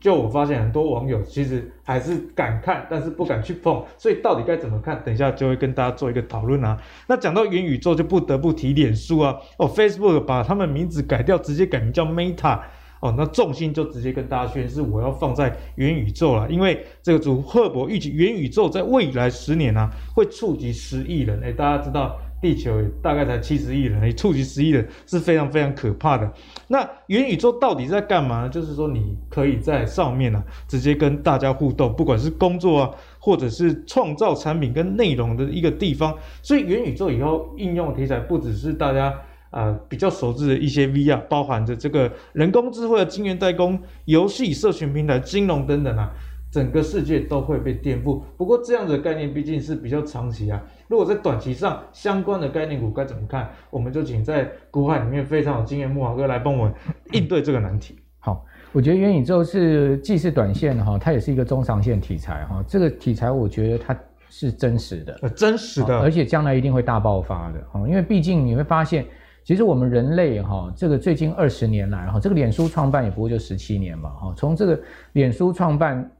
[0.00, 3.84] 就我发现很多网友其实还是敢看，但是不敢去碰。
[3.96, 5.02] 所以到底该怎么看？
[5.04, 6.76] 等一下就会跟大家做一个讨论啊。
[7.06, 9.36] 那讲到元宇宙，就不得不提脸书啊。
[9.58, 12.60] 哦，Facebook 把他们名字改掉，直接改名叫 Meta。
[13.00, 21.38] 哦，那重心就直接跟大家宣示，我要放在元宇宙了，因为这个祖赫伯预计元宇宙在未来十年呢、啊，会触及十亿人。
[21.42, 26.30] 诶，大家知道地球大概才七十亿人，你触及十亿人是非常非常可怕的。
[26.68, 28.48] 那元宇宙到底在干嘛呢？
[28.48, 36.14] 就是说你可以在上面呢、啊，直接跟大家互动，不管是工作啊，或者是创造产品跟内容的一个地方。
[36.42, 39.14] 所以元宇宙以后应用题材不只是大家。
[39.56, 46.10] 呃，比较熟知的一些 VR，包含着这个人工智慧的晶圆代工、游戏、社群平台、金融等等啊，
[46.54, 48.22] 整个世界都会被颠覆。
[48.36, 53.50] 不过这样的概念毕竟是比较长期啊，如果在短期上相关的概念股该怎么看？
[53.70, 56.74] 我们就请在股海里面非常有经验木华哥来帮我们
[57.10, 57.98] 应对这个难题。
[58.20, 62.64] 好，我觉得元宇宙是既是短线哈，它也是一个中长线题材哈。
[62.68, 63.98] 这个题材我觉得它
[64.30, 69.04] 是真实的，呃，真实的，而且将来一定会大爆发的哈，因为毕竟你会发现。
[69.46, 74.34] 其实我们人类哈，这个最近二十年来哈，这个脸书创办也不过就十七年嘛哈。
[74.34, 74.80] 从这个
[75.12, 76.10] 脸书创办，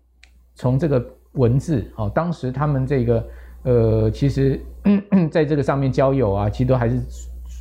[0.55, 3.27] 从这个文字哦，当时他们这个
[3.64, 4.61] 呃，其实
[5.31, 7.01] 在这个上面交友啊，其实都还是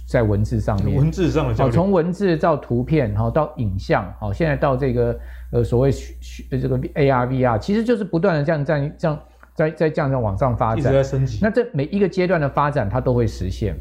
[0.08, 0.98] 在文字上面。
[0.98, 1.72] 文字上的交友。
[1.72, 5.20] 从文字到图片，哈，到影像，好，现在到这个
[5.52, 9.20] 呃所谓虚这个 AR VR，其实就是不断的这样这样这样
[9.56, 11.40] 在在这样这样往上发展，一直在升级。
[11.42, 13.76] 那这每一个阶段的发展，它都会实现。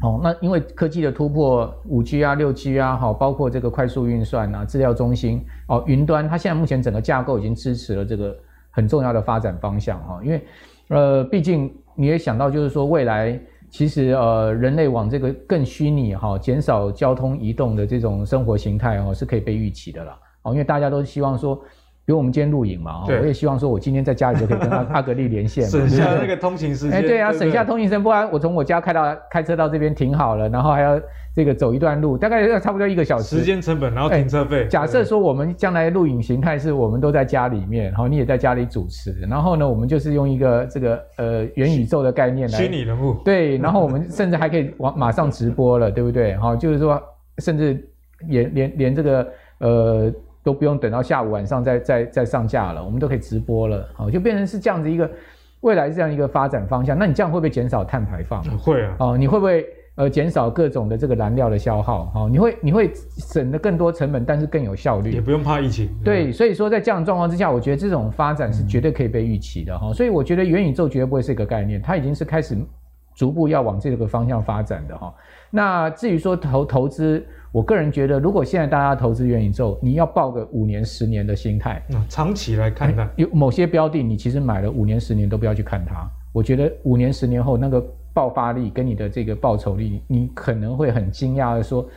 [0.00, 8.36] 哦，那因为科技的突破，五 G 啊、六 G 啊，好，包括这个快速运算啊、资料中心哦、云端，它现在目前整个架构已经支持了这个
[8.70, 10.20] 很重要的发展方向哈。
[10.22, 10.44] 因为，
[10.88, 20.16] 呃，毕竟你也想到，就是说未来其实呃，人类往这个更虚拟哈、减少交通移动的这种生活形态哦，是可以被预期的啦。
[20.42, 21.60] 哦，因为大家都希望说。
[22.08, 26.92] 比如我们今天录影嘛，我也希望说，我今天在家里就可以跟阿 阿格力连线，省下那个通勤时间。
[26.94, 30.98] 哎，对啊，省下通勤时间，不然我从我家开到开车到这边停好了，然后还要
[31.36, 33.36] 这个走一段路，大概要差不多一个小时。
[33.36, 34.66] 时间成本，然后停车费。
[34.68, 43.16] 假设说我们将来录影形态是我们都在家里面，然后你也在家里主持，然后呢，我们就是用一个这个呃元宇宙的概念来虚拟人物。
[43.22, 46.34] 对，然后我们甚至还可以往马上直播了，对不对？
[46.38, 46.98] 哈，就是说，
[47.36, 47.86] 甚至
[48.30, 50.10] 也连连连这个呃。
[50.48, 55.10] 都不用等到下午晚上再再再上架了，我们都可以直播了，好，就变成是这样子一个
[55.60, 56.98] 未来这样一个发展方向。
[56.98, 58.42] 那你这样会不会减少碳排放？
[58.56, 58.96] 会啊。
[58.98, 62.10] 哦，你会不会呃减少各种的这个燃料的消耗？
[62.14, 65.10] 哦，你会你会省得更多成本，但是更有效率。
[65.10, 65.90] 也不用怕疫情。
[66.02, 69.88] 对，对，所以说在这样的状况之下，我觉得这种发展是绝对可以被预期的哈。
[69.88, 69.92] 嗯。
[69.92, 72.56] 所以我觉得元宇宙绝对不会是一个概念，它已经是开始
[73.14, 75.12] 逐步要往这个方向发展的哈。
[75.50, 77.24] 那至于说投投资。
[77.50, 86.06] 我个人觉得，如果现在大家投资元宇宙，你要抱个五年、十年的心态，嗯，长期来看待，有某些标的，你其实买了五年、十年都不要去看它。
[86.30, 87.82] 我觉得五年、十年后那个
[88.12, 91.88] 爆发力跟你的这个报酬率，你可能会很惊讶的说：“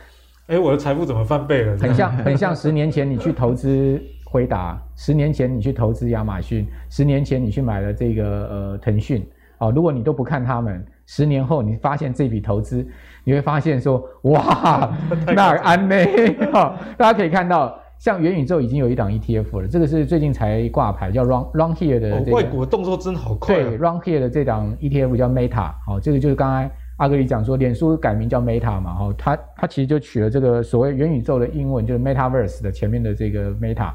[0.48, 9.22] 哎，我的财富怎么翻倍了？”很像，很像十年前你去投资回答，十年前你去投资亚马逊，十年前你去买了这个呃腾讯。
[9.58, 12.86] 哦，如果你都不看他们，十年后你发现这笔投资。
[13.24, 14.90] 你会发现说，哇，
[15.36, 15.94] 那安呢？
[16.52, 22.32] 哈，大家可以看到，像元宇宙已经有一档 ETF 了，这个是最近才挂牌，叫 Run Run Here 的这个。
[22.32, 23.54] 外国动作真好快。
[23.54, 33.92] 对，Run Here 的这档 ETF 叫 Meta，好，这个就是刚才阿格里讲说，脸书改名叫 Meta 嘛，哈，它它其实就取了这个所谓元宇宙的英文，就是 Metaverse 的前面的这个 Meta，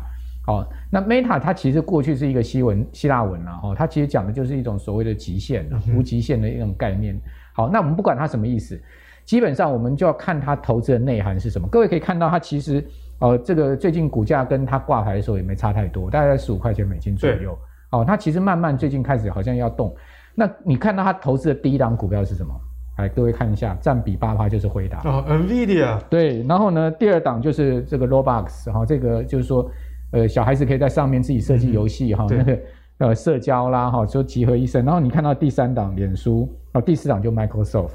[0.47, 7.19] 好，那 Meta 它其实过去是一个希文希腊文啊，哦，它其实讲的就是一种所谓的极限、无极限的一种概念。
[7.53, 8.81] 好，那我们不管它什么意思。
[9.25, 11.67] 基本上我们就要看它投资的内涵是什么。
[11.67, 12.81] 各位可以看到，它其实
[13.19, 17.59] 呃，这个最近股价跟它挂牌的时候也没差太多，大概在十五块钱美金左右。
[17.91, 19.93] 哦，它其实慢慢最近开始好像要动。
[20.33, 22.53] 那你看到它投资的第一档股票是什么？
[22.99, 24.99] 来，各位看一下，占比八趴就是回答。
[25.03, 25.99] 哦，NVIDIA。
[26.09, 29.69] 对，然后呢，第二档就是这个 Roblox 哈，这个就是说，
[30.11, 32.59] 呃，小孩子可以在上面自己设计游戏哈，那个
[32.99, 34.85] 呃社交啦哈，就集合一生。
[34.85, 37.91] 然后你看到第三档脸书，哦，第四档就 Microsoft。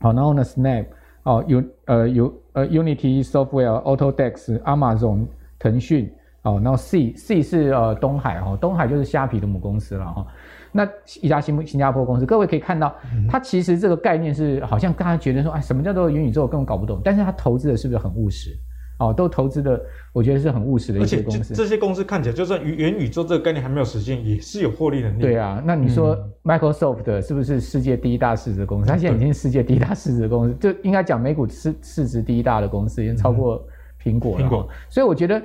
[0.00, 0.86] 好，然后呢，Snap，
[1.22, 5.26] 哦，有呃有呃 Unity Software、Autodesk、Amazon、
[5.58, 10.26] 腾讯，哦，然后 C C 是呃东海哈，东海就是虾皮的母公司了哈。
[10.72, 10.88] 那
[11.20, 12.94] 一家新新加坡公司，各位可以看到，
[13.28, 17.00] 它其实这个概念是好像大家觉得说，哎，什么叫做元宇宙，根本搞不懂。
[17.02, 18.56] 但是它投资的是不是很务实？
[19.00, 19.82] 哦，都投资的，
[20.12, 21.54] 我觉得是很务实的一些公司。
[21.54, 25.22] 这些公司看起来，就算元宇宙这个概念还没有实现，也是有获利能力。
[25.22, 28.88] 对啊，那你说 Microsoft 是不是世界第一大市值公司？
[28.88, 33.66] 它现在已经是世界第一大市值公司，就应该讲美股市市值第一大的公司，已经超过
[34.02, 34.44] 苹果了。
[34.44, 34.68] 苹果。
[34.90, 35.42] 所以我觉得，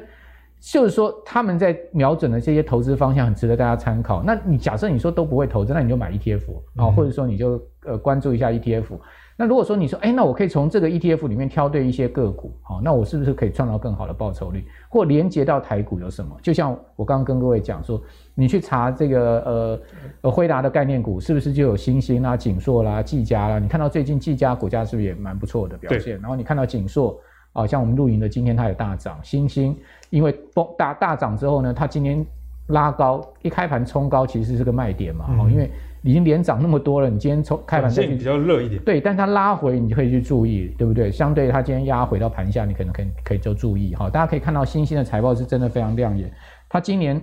[0.60, 4.22] 就是说他们在瞄准的这些投资方向很值得大家参考。
[4.22, 6.42] 那你假设你说都不会投资，那你就买 ETF
[6.76, 8.84] 啊，或者说你就呃关注一下 ETF。
[9.38, 14.66] 那如果说你说，哎，那我可以从这个 ETF 里面挑对一些个股，好，那我是不是可以创造更好的报酬率？
[14.88, 16.34] 或连接到台股有什么？
[16.42, 18.02] 就像我刚刚跟各位讲说，
[18.34, 19.80] 你去查这个呃
[20.22, 23.60] 呃辉达的概念股，是不是就有欣兴啦、景硕啦、技嘉啦？
[23.60, 26.18] 你看到最近技嘉股价是不是也蛮不错的表现？
[26.22, 27.20] 然后你看到景硕
[27.52, 29.78] 啊，像我们露营的今天它也大涨，欣兴
[30.12, 32.26] 因为崩大大涨之后呢，它今天
[32.68, 35.70] 拉高一开盘冲高，其实是个卖点嘛，嗯、因为。
[36.06, 41.12] 已经连涨那么多了，你今天从开盘线比较热一点，对，但它拉回你就可以去注意，对不对？
[41.12, 44.08] 相对它今天压回到盘下，你可能可以可以就注意哈。
[44.08, 46.32] 大家可以看到欣兴的财报是真的非常亮眼，
[46.70, 47.20] 它今年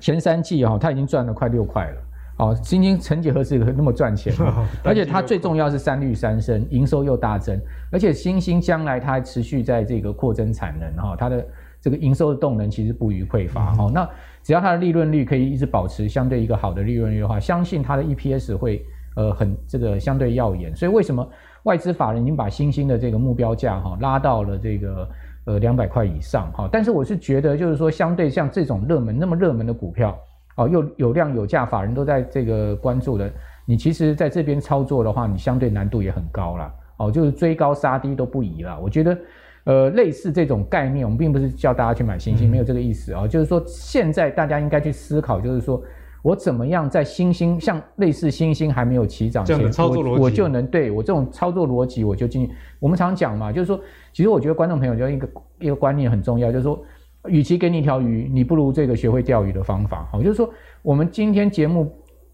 [0.00, 1.96] 前三季哈，它已经赚了快六块了。
[2.38, 4.34] 哦，欣兴曾几何时那么赚钱？
[4.82, 7.60] 而且它最重要是三率三升，营收又大增，
[7.92, 11.46] 而且新兴将来它还持续在这个扩增产能哈，它的
[11.80, 13.88] 这个营收的动能其实不予匮乏哈。
[13.92, 14.08] 那
[14.42, 18.84] 只要它的利润率可以一直保持相对一个好的利润率的话，相信它的 EPS 会
[19.16, 20.74] 呃很这个相对耀眼。
[20.74, 21.26] 所以为什么
[21.62, 25.08] 外资法人已经把新兴的这个目标价哈拉到了这个
[25.44, 26.68] 呃两百块以上哈？
[26.72, 30.18] 但是我是觉得就是说，相对像这种热门那么热门的股票
[30.56, 33.30] 哦，又有量有价，法人都在这个关注的，
[33.64, 36.74] 你其实在这边操作的话，你相对难度也很高啦。
[36.96, 38.78] 哦，就是追高杀低都不宜啦。
[38.82, 39.16] 我觉得。
[39.64, 43.28] 呃，类似这种概念，我们并不是叫大家去买新兴，没有这个意思啊、哦。
[43.28, 45.80] 就是说，现在大家应该去思考，就是说
[46.20, 52.52] 我怎么样在新兴，像类似新兴还没有起涨前，操作逻辑我，我就能对我这种操作逻辑，我就进去。
[52.80, 53.80] 我们常讲嘛，就是说，
[54.12, 55.28] 其实我觉得观众朋友就一个
[55.60, 56.82] 一个观念很重要，就是说，
[57.28, 60.08] 与其给你一条鱼，你不如这个学会钓鱼的方法。
[60.10, 60.50] 好，就是说，
[60.82, 61.88] 我们今天节目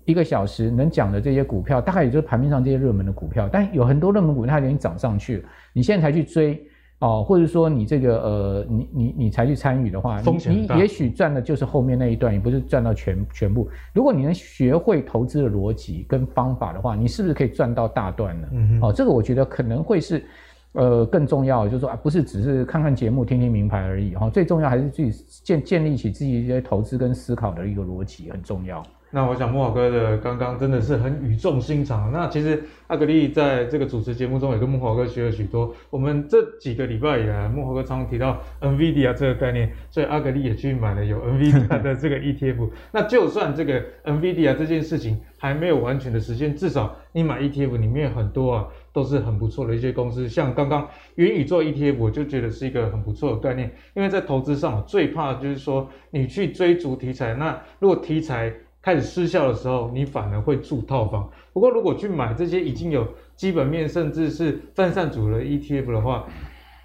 [0.07, 6.59] 一个小时能讲的这些股票，大概也就是盘面上这些热门的股票，但有很多热门股它已经涨上去了，你现在才去追。
[7.01, 13.69] 哦，或者说你这个呃，你你你才去参与的话，你你也许赚的就是后面那一段，也不是赚到全全部。
[13.93, 18.49] 如果你能学会投资的逻辑跟方法的话，你是不是可以赚到大段呢？
[18.83, 20.25] 哦，这个我觉得可能会是
[20.73, 24.31] 呃更重要的，就是说啊，不是只是看看节目、听听名牌而已哈、哦。
[24.31, 28.83] 最重要还是自己建建立起自己一些投资跟思考的一个逻辑很重要。
[29.11, 32.13] 那我想慕驊哥的刚刚真的是很语重心长。
[32.13, 35.75] 那其实阿格力在这个主持节目中也跟慕驊哥学了许多。
[35.89, 42.69] 我们这几个礼拜以来，慕驊哥常常提到 NVIDIA 这个概念，所以阿格力也去买了有 NVIDIA 的这个 ETF。
[42.93, 50.29] 那就算这个 NVIDIA 这件事情还没有完全的实现，至少你买 ETF 里面很多啊都是很不错的一些公司。
[50.29, 53.73] 像刚刚元宇宙 ETF，我就觉得是一个很不错的概念。
[53.95, 58.53] 因为在投资上最怕就是说你去追逐题材，那如果题材
[58.89, 61.29] 开始失效的时候，你反而会住套房。
[61.53, 66.27] 不过，如果去买这些已经有基本面，甚至是分散组的 ETF 的话，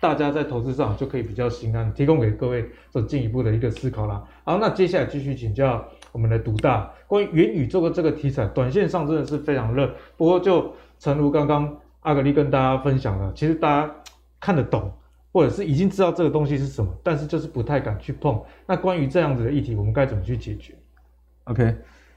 [0.01, 4.21] 大家在投资上就可以比较心安，提供给各位做进一步的一个思考啦。
[4.43, 5.81] 好，那接下来继续请教
[6.11, 9.89] 我们的独大关于元宇宙的这个题材，短线上真的是非常热。
[10.17, 13.95] 不过，就诚如刚刚阿格力跟大家分享了，其实大家
[14.41, 14.91] 看得懂，
[15.31, 18.41] 或者是已经知道这个东西是什么，但是就是不太敢去碰。
[18.67, 20.73] 那关于这样子的议题，我们该怎么去解决
[21.45, 21.73] ？OK。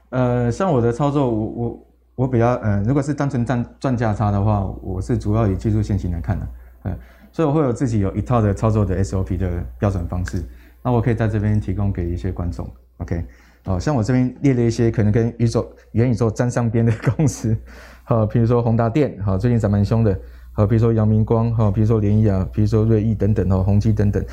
[0.09, 6.47] 呃，像我的操作，我我我比较，呃，如果是单纯赚赚价差的话，我是主要以技术线型来看的，
[6.85, 6.99] 嗯，
[7.31, 10.41] 所以我会有自己有一套的操作的 SOP 的标准方式，
[10.81, 12.65] 那我可以在这边提供给一些观众
[12.97, 13.25] ，OK，
[13.65, 17.55] 哦，像我这边列了一些可能跟宇宙元宇宙沾上边的公司，
[18.05, 20.17] 好，比如说宏达电，好，最近涨蛮凶的，
[20.53, 24.23] 好，比如说阳明光，好，比如说联亚啊，比如说瑞昱等等，哦，宏基等等，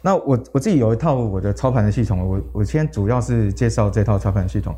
[0.00, 4.72] 那我我自己有一套我的操盘的系统，我我先主要是介绍这套操盘系统。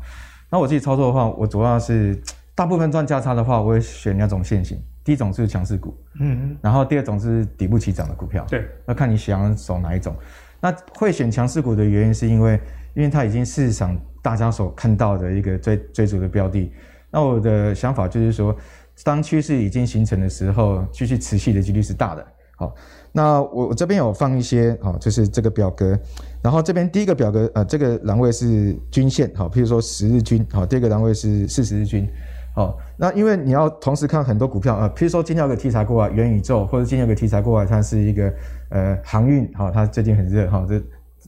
[0.49, 2.19] 那我自己操作的话，我主要是
[2.55, 4.81] 大部分赚价差的话，我会选两种线型。
[5.03, 8.45] 第一种是强势股，嗯嗯，然后第二种是底部起涨的股票。
[8.49, 10.13] 对，要看你想要走哪一种。
[10.59, 12.59] 那会选强势股的原因是因为，
[12.93, 16.73] 因为它已经市场大家所看到的一个追追逐的标的。
[17.09, 18.53] 那我的想法就是说，
[19.03, 22.27] 当趋势已经形成的时候，继续持续的几率是大的。
[22.59, 22.73] 好，
[23.11, 25.95] 那我我这边有放一些，好，就是这个表格，
[26.41, 32.09] 然后这边第一个表格，呃，这个栏位是均线，好，譬如说十日均，好，第二个栏位是四十日均，
[32.55, 38.33] 好，那因为你要同时看很多股票，呃，譬如说今天有个题材过来，元宇宙，或者今天有个题材过来，它是一个
[38.69, 40.81] 呃航运，好，它最近很热，好，这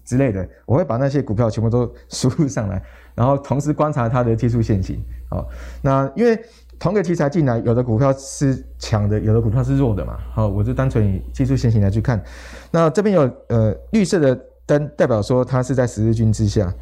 [0.03, 2.81] 之类的，我会把那些股票全部都输入上来，
[3.13, 4.99] 然后同时观察它的技术线型，
[5.29, 5.47] 好，
[5.83, 6.39] 那因为。
[6.79, 10.17] 同个题材进来，有的股票是强的，有的股票是弱的嘛。
[10.33, 12.23] 好，我就单纯以技术先行来去看。
[12.71, 16.73] 那这边有呃绿色的灯，代表说它是在十日均之下，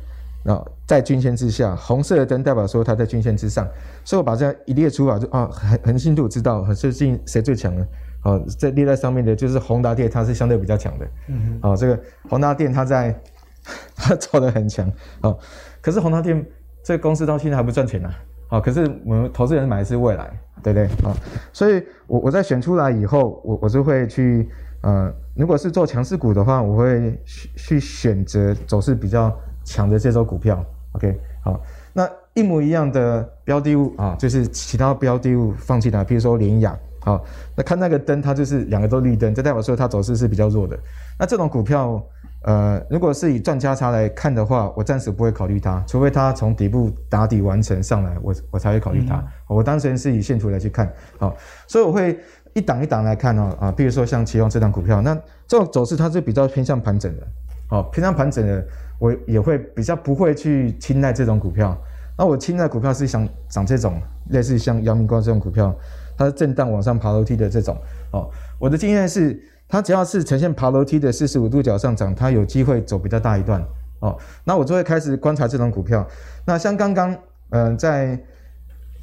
[0.43, 3.68] 然后在均线之下；红色的灯代表说它在均线之上。
[4.06, 7.88] 所以我把这样一列出来，就啊，很很清楚知道最近谁最强了？
[8.22, 11.08] 好，这列在上面的就是宏达电，它是相对比较强的。
[11.28, 11.70] 嗯哼。
[11.70, 13.20] 好，这个宏达电它在
[13.98, 14.91] 它做得很强。
[15.22, 15.39] 好，
[15.82, 16.45] 可是宏达电
[16.84, 18.16] 这个公司到现在还不赚钱呢、啊。
[18.50, 20.32] 好，可是我们投资人买的是未来，
[20.64, 20.88] 对不对？
[21.04, 21.14] 好，
[21.52, 24.50] 所以我我在选出来以后，我我就会去，
[24.82, 30.64] 呃，如果是做强势股的话，我会去去选择走势比较强的这种股票。
[30.93, 37.22] OK，好，那一模一样的标的物啊，就是其他标的物放进来，比如说联亚，好，
[37.56, 40.80] 那看那个灯，它就是两个都绿灯，这代表说它走势是比较弱的。
[41.20, 42.02] 那这种股票。
[42.48, 49.18] 呃，如果是以赚价差来看的话，我暂时不会考虑它，除非它从底部打底完成上来，我我才会考虑它。
[49.18, 49.28] 嗯、
[49.58, 50.89] 我当时是以线图来去看，
[51.20, 51.36] 好，
[51.68, 52.18] 所以我会
[52.54, 55.14] 一档一档来看哦，啊，比如说像奇鋐这档股票，那
[55.45, 57.28] 这种走势它是比较偏向盘整的，
[57.68, 58.66] 好，偏向盘整的，
[58.98, 61.78] 我也会比较不会去青睐这种股票。
[62.18, 65.76] 那我青睐股票是想涨这种类似像阳明光这种股票，
[66.18, 67.78] 它是震荡往上爬楼梯的这种，
[68.12, 69.38] 哦，我的经验是。
[69.68, 73.61] 它只要是呈现爬楼梯的四十五度角上涨，它有机会走比较大一段
[73.99, 74.18] 哦。
[74.43, 76.07] 那我就会开始观察这种股票。
[76.45, 77.11] 那像刚刚，
[77.49, 78.20] 嗯、呃，在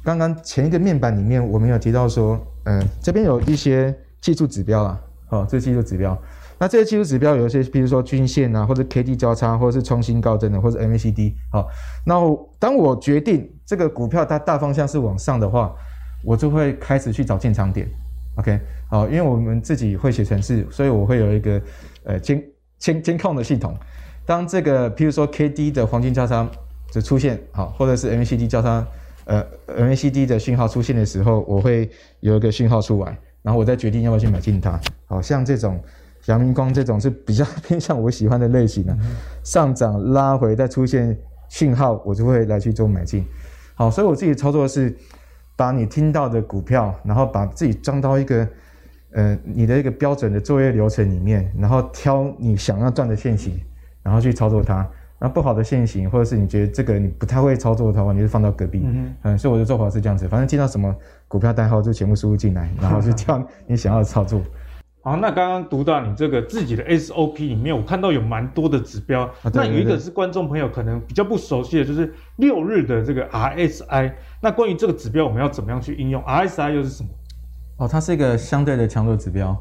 [0.03, 6.17] 刚刚前一个面板里面，我们有提到说，嗯、呃，这边有一些技术指标啊，哦，这是技术指标。
[6.57, 11.35] 那这些技术指标有一些，比如说均线啊，或者 K D 交叉，或者是创新高增的，或者 M A C D。
[11.51, 11.67] 好，
[12.05, 12.15] 那
[12.57, 15.75] 当我决定这个股票它大方向是往上的话，
[16.23, 17.87] 我就会开始去找进场点。
[18.37, 21.61] OK，好，因为我们自己会写程式，所以我会有一个
[22.03, 22.43] 呃监
[22.77, 23.75] 监监控的系统。
[24.25, 26.47] 当这个譬如说 KD 的黄金交叉
[26.93, 28.85] 的出现，好，或者是 MACD 交叉，
[29.25, 34.79] 呃 MACD 的讯号出现的时候，我会有一个讯号出来，然后我再决定要不要去买进它。
[35.07, 35.79] 好，像这种
[36.27, 38.95] 阳明光这种是比较 偏向我喜欢的类型的，
[39.43, 41.17] 上涨拉回再出现
[41.49, 43.25] 讯号，我就会来去做买进。
[43.73, 44.95] 好，所以我自己操作的是。
[45.57, 48.45] 把你听到的股票，然后把自己装到一个，
[49.15, 53.57] 呃，你的一个标准的作业流程里面，然后挑你想要赚的现行，
[54.03, 54.85] 然后去操作它。
[55.17, 58.81] 那不好的现行，或者是你觉得这个你不太会操作的话，你就放到隔壁。
[58.83, 60.93] 嗯，嗯，所以我的做法是这样子，反正见到什么
[61.29, 64.41] 股票代号就全部输入进来，然后去挑你想要的操作。
[65.01, 69.29] 好，那刚刚读到你这个自己的 SOP 里面，我看到有蛮多的指标。
[69.53, 74.11] 那有一个是观众朋友可能比较不熟悉的，就是六日的这个 RSI。
[74.41, 77.09] 那关于这个指标，我们要怎么样去应用？RSI 又是什么？
[77.77, 79.55] 哦，它是一个相对的强弱指标，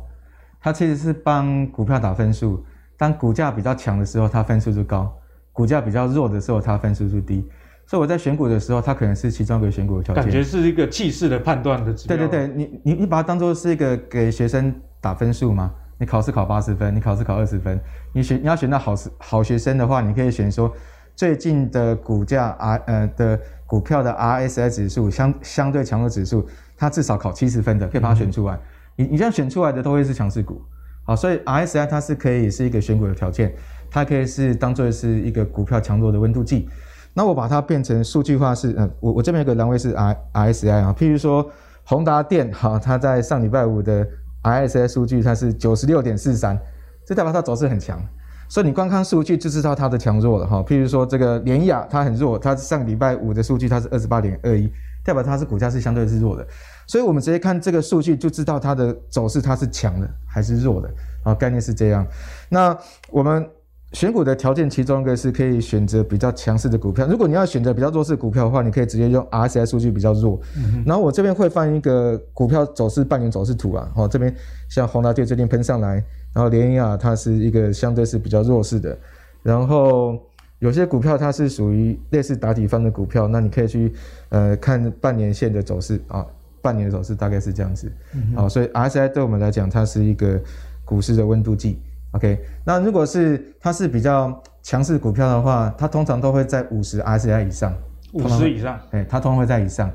[0.60, 2.64] 它其实是帮股票打分数。
[2.96, 5.06] 当股价比较强的时候，它分数就高；
[5.52, 7.48] 股价比较弱的时候，它分数就低。
[7.86, 10.22] 所以我在选股的时候，它可能是其中一个选股的条件。
[10.22, 12.16] 感觉是一个气势的判断的指标。
[12.16, 14.74] 对对对，你你你把它当做是一个给学生。
[15.04, 15.70] 打分数吗？
[15.98, 17.78] 你考试考八十分，你考试考二十分，
[18.14, 20.74] 你选你要选到好好学生的话，你可以选说
[21.14, 28.54] 最近的股价 R 呃的股票的 RSI 指数相相对强弱指数，它至少考七十分的，可以把它选出来。
[28.54, 28.60] 嗯、
[28.96, 30.60] 你你这样选出来的都会是强势股，
[31.04, 33.54] 好，所以 RSI 它是可以是一个选股的条件，
[33.90, 36.68] 它可以是当做是一个股票强弱的温度计。
[37.14, 41.50] 那我把它变成数据化是，嗯、呃，我我这边有个栏位是 R RSI 啊，譬如说
[41.84, 44.06] 宏达电，好，它在上礼拜五的。
[44.44, 46.60] RSI 数据它是九十六点四三，
[47.06, 47.98] 这代表它走势很强，
[48.46, 50.58] 所以你光看数据就知道它的强弱了哈。
[50.58, 54.70] 譬如说这个联亚它很弱，它上礼拜五的数据它是二十八点二一，
[55.04, 56.46] 代表它是股价是相对是弱的，
[56.86, 60.90] 所以我们直接看这个数据就知道它的走势它是强的还是弱的
[61.22, 62.06] 啊，概念是这样。
[62.48, 62.76] 那
[63.10, 63.48] 我们。
[63.92, 67.06] 选股的条件，其中一个是可以选择比较强势的股票。
[67.06, 70.40] 如果你要选择比较弱势股票的话，你可以直接用 RSI 数据比较弱。
[70.56, 73.88] 嗯、然后我这边会放一个股票走势半年走势图啊。
[73.94, 74.34] 好，这边
[74.68, 78.98] 像宏达电最近喷上来，然后联亚它是一个相对是比较弱势的。
[79.44, 80.20] 然后
[80.64, 83.92] 有些股票它是属于类似打底方的股票，那你可以去
[84.30, 86.24] 呃看半年线的走势啊，
[86.62, 87.92] 半年的走势大概是这样子。
[88.34, 90.40] 好，所以 RSI 对我们来讲，它是一个
[90.82, 91.82] 股市的温度计。
[92.12, 97.74] OK，那如果是它是比较强势股票的话，它通常都会在五十 RSI 以上，
[98.14, 99.90] 五十以上，哎，它通常会在以上。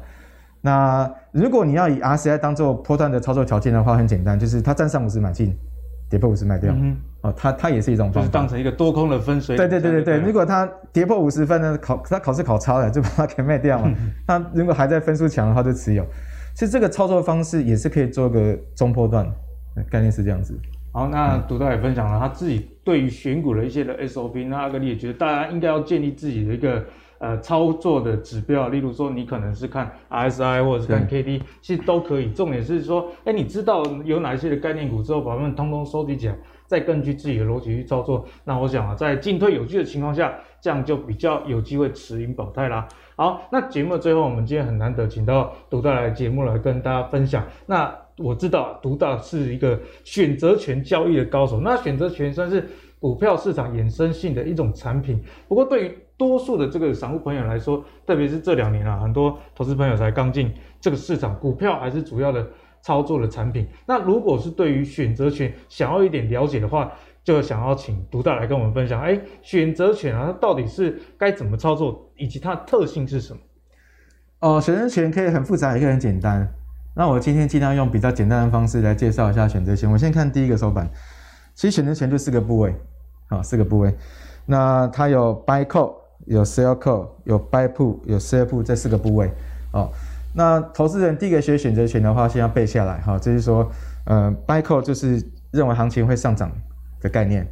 [0.62, 5.58] 那如果你要以 RSI 当做波段的操作条件的话，很简单，就是它站上五十买进，
[6.10, 6.74] 跌破五十卖掉。
[6.74, 9.70] 嗯，哦，它它也是一种方法，就是当成一个多空的分水岭。
[9.70, 13.94] 对对对对对，如果它跌破五十分呢，考它考试考差了，就把它给卖掉嘛。
[14.28, 16.06] 那、嗯、如果还在分数强的话，就持有。
[16.56, 19.26] 其实这个操作方式也是可以做个中波段，
[19.90, 20.60] 概念是这样子。
[20.92, 26.84] 好，那独大也分享了他自己对于选股的一些的 SOP，那阿格力也觉得大家应该要建立自己的一个
[27.20, 32.32] 呃操作的指标，例如说你可能是看 RSI 或者是看 KD，其实都可以。
[32.32, 38.26] 重点是说，哎，你知道有哪一些的概念股之后，把它们通通收集起来，再根据自己的逻辑去操作。
[38.44, 42.88] 那我想啊，在进退有据的情况下，这样就比较有机会持盈保泰啦。
[43.16, 47.46] 好，那节目的最后，我们今天很难得请到独大来节目来跟大家分享。
[47.66, 52.66] 那我知道独大是一个选择权交易的高手，那选择权算是
[53.00, 55.22] 股票市场衍生性的一种产品。
[55.48, 62.46] 不过对于多数的这个散户朋友来说，特别是这两年啊，很多投资朋友才刚进这个市场，股票还是主要的
[62.82, 63.66] 操作的产品。
[63.86, 66.92] 那如果是对于选择权想要一点了解的话，
[67.24, 73.40] 就想要请独大来跟我们分享，哎，选择权啊，它到底是该怎么操作，以及它的特性是什么？
[74.42, 76.54] 哦，选择权可以很复杂，也可以很简单。
[76.96, 79.90] 那我今天尽量用比较简单的方式来介绍一下选择权。
[79.90, 80.90] 我先看第一个手板，
[81.56, 82.76] 其实选择权就四个部位，
[83.30, 83.96] 好，四个部位。
[84.46, 85.99] 那它有 buy call。
[86.30, 89.32] 有 sell call，有 buy put，有 sell put 这四个部位，
[89.74, 89.90] 哦，
[90.36, 93.68] 那投资人第一个学选择权的话，先要背下来，哈、哦，就是说，
[94.06, 95.20] 呃，buy call 就是
[95.50, 96.52] 认为行情会上涨
[97.02, 97.48] 的概念，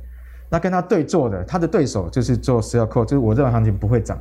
[0.47, 4.15] 那跟他对做的，他的对手就是做 sell call，就是我认为行情不会涨，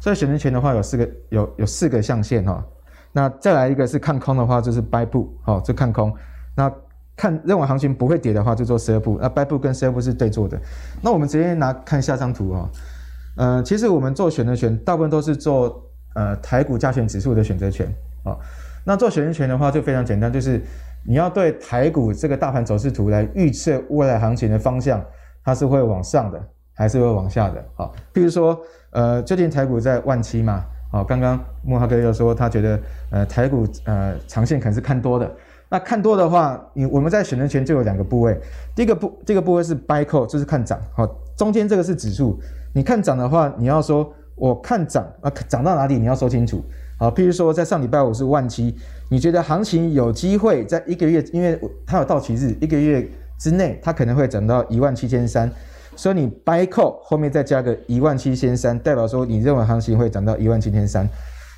[0.00, 2.64] 所以选择权的话有四个，有有四个象限，哈、哦，
[3.12, 6.10] 那再来一个是看空的话，就是 buy put，哦，就看空，
[6.56, 6.72] 那
[7.14, 10.58] 看认为行情不会跌的话，就做 sell put，那 buy put 跟 sell put 是对做的，
[11.02, 12.70] 那我们直接拿看下张图，哈、哦。
[13.38, 15.80] 呃，其实我们做选择权，大部分都是做
[16.16, 17.86] 呃台股加权指数的选择权
[18.24, 18.38] 啊、哦。
[18.84, 20.60] 那做选择权的话，就非常简单，就是
[21.06, 25.00] 你要对台股这个大盘走势图来预测未来行情的方向，
[25.44, 26.42] 它是会往上的，
[26.74, 27.60] 还是会往下的？
[27.76, 28.58] 啊、哦，譬如说，
[28.90, 32.80] 呃，最近台股在万七嘛，好、哦，刚刚慕驊哥又说他觉得
[33.10, 35.32] 呃台股呃长线可能是看多的。
[35.68, 38.36] 那看多的话，你我们在选择权就有两个部位，
[38.74, 42.36] 第一个部这个部位是 buy call，就是看涨，好、哦，中间这个是指数。
[42.72, 46.64] 你看涨的话，你要说我看涨啊，涨到哪里你要说清楚。
[46.98, 48.74] 好，譬如说在上礼拜五是万七，
[49.08, 53.08] 你觉得行情有机会在一个月，因为它有到期日，一个月
[53.38, 55.48] 之内它可能会涨到一万七千三，
[55.94, 61.08] 所以你 buy call 后面再加个一万七千三，代表说你认为行情会涨到一万七千三。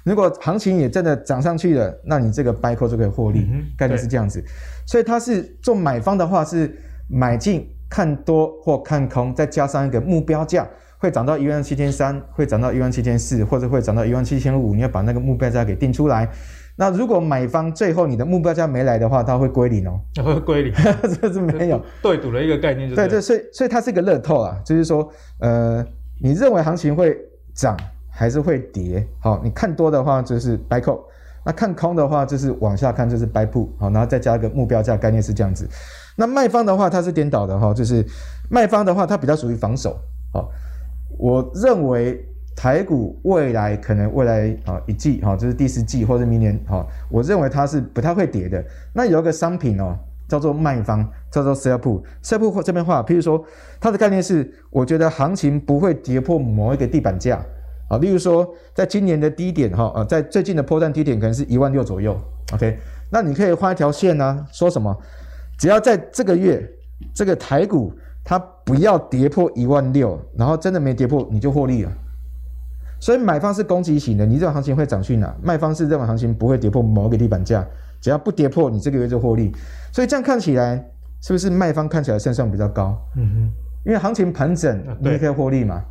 [0.04, 4.44] 如果行情也真的涨上去了，那你这个 buy call 就可以获利，嗯、概念是这样子。
[4.86, 6.74] 所以它是做买方的话是
[7.08, 10.68] 买进看多或看空，再加上一个目标价。
[11.00, 16.28] 会涨到一万七千三，会涨到一万七千四，或者会涨到一万七千五，你要把那个目标价给定出来。
[16.76, 20.74] 那如果买方最后你的目标价没来的话，它会归零哦，会归零，
[21.20, 22.94] 这是没有对赌的一个概念。
[22.94, 25.82] 对对，所以所以它是一个乐透啊，就是说，呃，
[26.20, 27.16] 你认为行情会
[27.54, 27.74] 涨
[28.10, 29.06] 还是会跌？
[29.20, 31.00] 好，你看多的话就是 buy call，
[31.46, 35.66] 那看空的话就是往下看就是 buy put，好，然后再加一个目标价概念是这样子。
[36.16, 38.04] 那卖方的话它是颠倒的哈，就是
[38.50, 39.98] 卖方的话它比较属于防守，
[40.32, 40.50] 好。
[41.20, 42.18] 我认为
[42.56, 48.64] 台股未来可能未来啊一季哈，就是第四季或者明年哈，我认为它是不太会跌的。
[48.94, 49.94] 那有一个商品哦，
[50.26, 53.44] 叫做卖方，叫做 sell put，sell put 这边话，譬如说
[53.78, 57.44] 它的概念是，我觉得行情不会跌破某一个地板价
[57.90, 62.18] 啊，例如说在今年的低点哈，呃，在最近的波段低点可能是一万六左右
[62.54, 62.78] ，OK，
[63.10, 64.96] 那你可以画一条线呢，说什么？
[65.58, 66.66] 只要在这个月
[67.14, 67.92] 这个台股。
[68.30, 71.90] 它不要跌破一万六，然后真的没跌破，你就获利了。
[73.00, 75.34] 所以买方是攻击型的，你这种行情会涨去哪？
[75.42, 77.66] 卖方是这种行情不会跌破某个地板价，
[78.00, 79.50] 只要不跌破，你这个月就获利。
[79.92, 80.76] 所以这样看起来，
[81.20, 82.96] 是不是卖方看起来胜算比较高？
[83.16, 83.50] 嗯哼，
[83.84, 85.82] 因为行情盘整，你也可以获利嘛。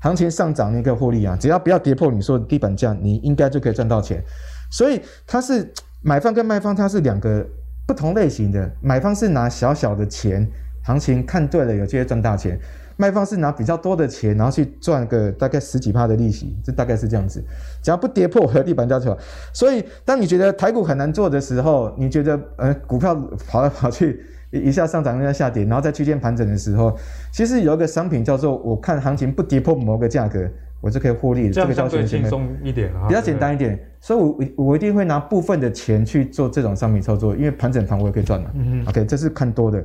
[0.00, 1.36] 行情上涨，你也可以获利啊。
[1.38, 4.24] 只要不要跌破你说的地板价，你应该就可以赚到钱。
[4.70, 5.70] 所以它是
[6.00, 7.46] 买方跟卖方，它是两个
[7.86, 8.74] 不同类型的。
[8.80, 10.50] 买方是拿小小的钱。
[10.82, 12.58] 行情看对了，有机会赚大钱。
[12.98, 17.42] 卖方是拿比较多的钱，然后去赚个大概十几趴的利息，这大概是这样子。
[17.82, 19.18] 只要不跌破我的地板价就好。
[19.52, 23.14] 所以，当你觉得台股很难做的时候，你觉得呃股票
[23.48, 24.20] 跑来跑去，
[24.50, 26.94] 一下上涨一下下跌，然后在区间盘整的时候，
[27.32, 30.46] 其实有一个商品叫做我看行情不跌破某个价格，
[30.80, 31.50] 我就可以获利。
[31.50, 33.76] 这个相对轻松一点啊，比较简单一点。
[34.00, 34.26] 所以我
[34.56, 38.50] 我我一定会拿部分的钱去做这种商品操作，因为盘整盘我也可以赚嘛。
[38.54, 39.82] 嗯 OK，这是看多的。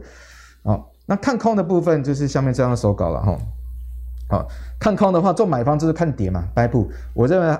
[1.07, 3.37] 好，那看空的部分就是下面这样的手稿了哈。
[4.29, 4.45] 好，
[4.77, 6.85] 看空的话，做买方就是看跌嘛，buy put。
[7.13, 7.57] 我认为，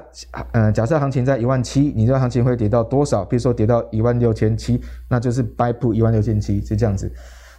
[0.52, 3.24] 嗯、呃，假设行情在一万七，你这个行情会跌到多少？
[3.24, 7.10] 比如说跌到一万六千七，那就是 buy put 一万六千七，是这样子。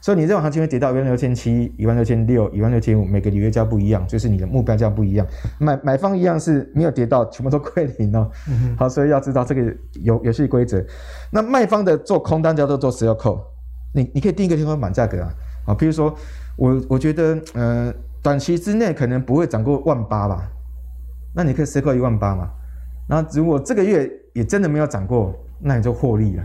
[0.02, 5.26] 所以你这种行情会跌到一万六千七、一万六千六、一万六千五，每个履约价不一样，就是你的目标价不一样。
[5.58, 8.30] 买买方一样是没有跌到，全部都归零哦。
[8.48, 10.84] 嗯、好，所以要知道这个游游戏规则。
[11.32, 13.40] 那卖方的做空单叫做做 sell call。
[13.94, 15.32] 你你可以定一个天花板价格啊，
[15.68, 16.12] 啊，比如说
[16.56, 20.50] 我我觉得呃短期之内可能不会涨过万八吧，
[21.34, 22.50] 那你可以设个一万八嘛，
[23.06, 26.42] 那如果这个月也真的没有涨过，那你就获利了。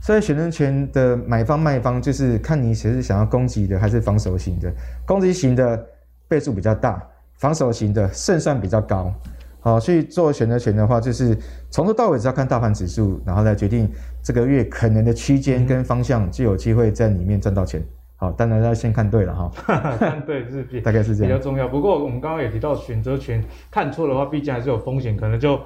[0.00, 4.72] 所以选择权的买方卖方就是看你其实是想要攻击的还是防守型的，
[5.06, 5.86] 攻击型的
[6.28, 7.02] 倍数比较大，
[7.38, 9.12] 防守型的胜算比较高。
[9.60, 11.38] 好，所以做选择权的话，就是
[11.70, 13.88] 从头到尾只要看大盘指数，然后来决定
[14.20, 17.80] 这个月可能的区间跟方向，就有机会在里面赚到钱。
[18.22, 19.50] 好，当然要先看对了哈。
[19.98, 21.66] 看对是比 大概是这样比较重要。
[21.66, 25.58] 不过我们刚刚也提到选择权看错的话，毕竟还是有风险，可能就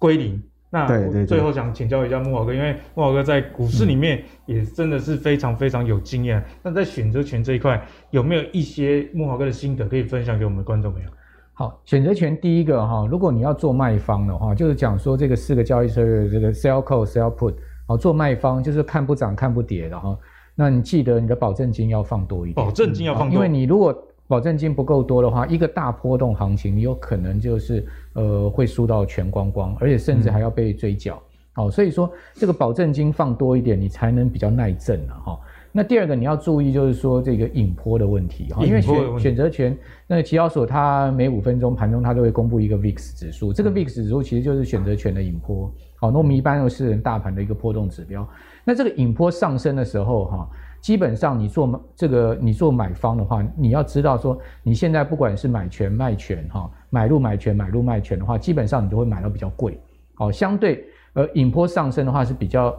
[0.00, 0.42] 归零。
[0.68, 6.42] 那我最后想请教一下木华哥，因为木华哥在股市里面也真的是非常非常有经验。
[6.60, 7.80] 那、嗯、在选择权这一块，
[8.10, 11.08] 有没有一些木华哥的心得可以分享给我们的观众朋友？
[11.54, 17.54] 好，选择权第一个哈，如果你要做卖方的话，就是讲说这个四个交易策略，这个 sell call sell put，
[17.86, 20.18] 好，做卖方就是看不涨看不跌的哈。
[20.54, 23.96] 那你记得你的保证金要放多一点，保证金要放多，因为你如果
[24.26, 31.16] 保证金不够多的话，一个大波动行情，你有可能就是呃会输到全光光，而且甚至还要被追缴。
[31.16, 35.20] 嗯好，所以说这个保证金放多一点，你才能比较耐震啊。
[35.22, 35.40] 哈，
[35.74, 45.72] 那第二个你要注意就是说这个引波的问题哈，因为选选择权，那个期交所它每五分钟盘中它都会公布一个 VIX 指数，这个 VIX 指数其实就是选择权的引波。
[45.96, 48.28] 好，那我们一般都是大盘的一个波动指标。
[48.64, 50.50] 那这个引波上升的时候哈，
[50.80, 59.80] 基本上你做这个你做买方的话，你要知道说你现在不管是买权卖权哈，买入买权买入卖权的话，基本上你都会买到比较贵。
[60.14, 60.84] 好，相对。
[61.14, 62.74] 而引波上升的话是比较，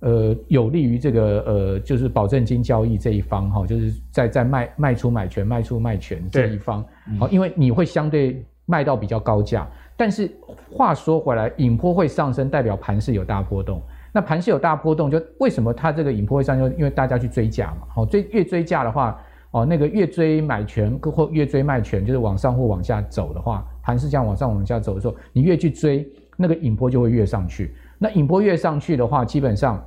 [0.00, 6.84] 呃，有利于这个呃，就是保证金交易这一方哈，就是在在卖卖出买权卖出卖权这一方，
[7.18, 9.68] 好，因为你会相对卖到比较高价。
[9.96, 10.30] 但是
[10.70, 13.82] 话说回来，引坡会上升，代表盘势有大波动。
[14.12, 16.72] 那盘势有大波动，就为什么它这个引坡会上升？
[16.78, 19.20] 因为大家去追价嘛，好，追越追价的话，
[19.50, 26.08] 哦，那个越追买权或越追卖权，就是往上或往下走的话，盘势这样往上往下走的时候，你越去追。
[26.40, 29.84] 那个引波就会越上去，那引波越上去的话，基本上，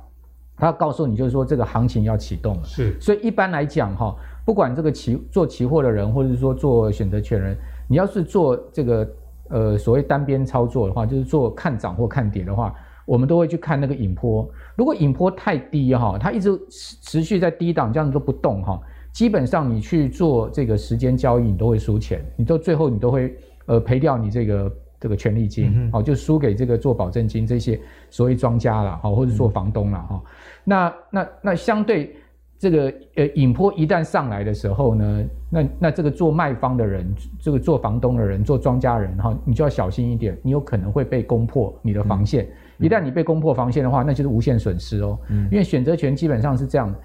[0.56, 2.62] 它告诉你就是说这个行情要启动了。
[2.64, 7.56] 是，所以一般来讲哈，不管这个期做期货的人，或者是说做选择权人，
[7.88, 9.08] 你要是做这个
[9.48, 12.74] 呃所谓单边操作的话，就是做看涨或看跌的话，
[13.06, 14.46] 我们都会去看那个引波。
[14.76, 18.78] 如果引波太低哈，它一直持续在低档这样子都不动哈，
[19.10, 23.34] 基本上你去做这个时间交易，你都会输钱，你到最后你都会
[23.64, 24.70] 呃赔掉你这个。
[25.02, 27.78] 这个权利金，好，就输给这个做保证金这些
[28.08, 30.22] 所谓庄家了，好，或者做房东了，哈。
[30.62, 32.14] 那那那相对
[32.56, 37.04] 这个呃引坡一旦上来的时候呢，那那这个做卖方的人，
[37.40, 42.48] 这个做房东的人，做庄家人，哈，你就要小心一点，你有可能会被攻破你的防线。
[42.78, 45.18] 一旦你被攻破防线的话，那就是无限损失哦。
[45.50, 46.98] 因为选择权基本上是这样的，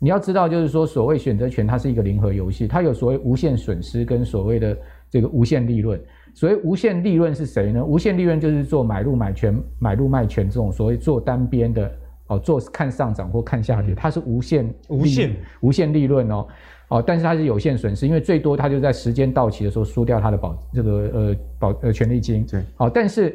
[0.00, 4.76] 你要知道，就是说所谓选择权，它是一个零和游戏，它有所谓无限损失跟所谓的
[5.08, 6.00] 这个无限利润。
[6.34, 7.84] 所谓无限利润是谁呢？
[7.84, 11.90] 无限利润就是做买入买权、买入卖权这种所谓做单边的
[12.26, 16.46] 哦，做看上涨或看下跌，它是无限无限无限利润哦
[16.88, 22.44] 哦，但是它是有限损失，因为最多它就在时间到期的时候输掉它的保这个呃保呃权利金。
[22.44, 23.34] 对，好，但是。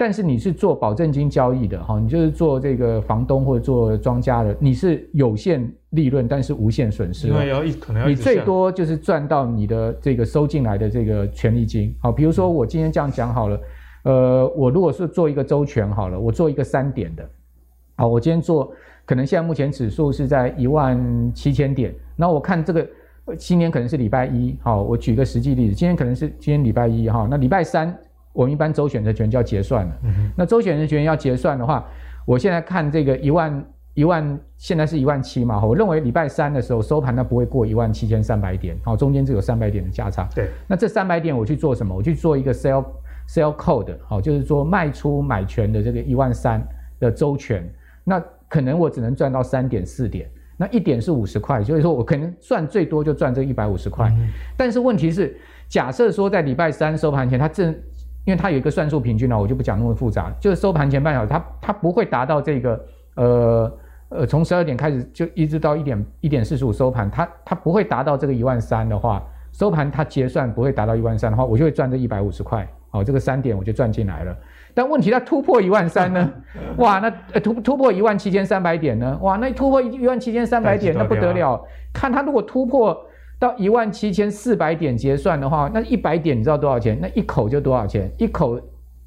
[0.00, 7.28] 但是你是做保证金交易的哈，你就是做这个房东或者做庄家的，你是有限利润，但是无限损失。
[7.28, 11.94] 因为要一可能要你最多就是赚到你的这个收进来的这个权利金。
[12.00, 13.60] 好，比如说我今天这样讲好了，
[14.04, 17.28] 呃，我如果是做一个周全好了，我做一个三点的，
[17.96, 18.72] 好，我今天做，
[19.04, 22.88] 可能现在目前指数是在一万七千点，那我看这个
[23.36, 27.94] 今年可能是礼拜一，好，我举个实际例子，今天可能是今天礼拜一哈，那礼拜三。
[28.32, 29.98] 我们一般周选择权就要结算了。
[30.02, 31.86] 嗯、哼那周选择权要结算的话，
[32.24, 33.64] 我现在看这个一万
[33.94, 35.64] 一万，现在是一万七嘛。
[35.64, 38.76] 我认为礼拜三的时候收盘，它不会过一万七千三百点。
[38.84, 40.28] 好，中间只有三百点的价差。
[40.34, 40.48] 对。
[40.68, 41.94] 那这三百点我去做什么？
[41.94, 42.84] 我去做一个 sell
[43.28, 46.66] sell code，好，就是说卖出买权的这个一万三
[46.98, 47.68] 的周权。
[48.04, 50.28] 那可能我只能赚到三点四点。
[50.56, 54.08] 那一点是五十块，所以说我可能赚最多就赚这一百五十块。
[54.10, 54.28] 嗯、
[54.58, 55.34] 但是问题是，
[55.68, 57.74] 假设说在礼拜三收盘前，它正
[58.24, 60.30] 因为它有一个算术平均呢，我就不讲那么复杂。
[60.38, 63.72] 就是收盘前半小时，它它不会达到这个，呃
[64.10, 72.68] 呃，从十二点开始就一直到一点一点四十五收盘，它它不会达到这个一万三的话，收盘它结算不会达到一万三的话，我就会赚这一百五十块。
[72.90, 74.36] 好，这个三点我就赚进来了。
[74.74, 76.30] 但问题它突破一万三呢？
[76.78, 77.10] 哇，那
[77.40, 79.18] 突突破一万七千三百点呢？
[79.22, 81.64] 哇，那突破一万七千三百点那不得了。
[81.92, 83.06] 看它如果突破。
[83.40, 86.96] 到一万七千四百点结算的话，那一百点你知道多少钱？
[87.00, 88.08] 那一口就多少钱？
[88.18, 88.60] 一口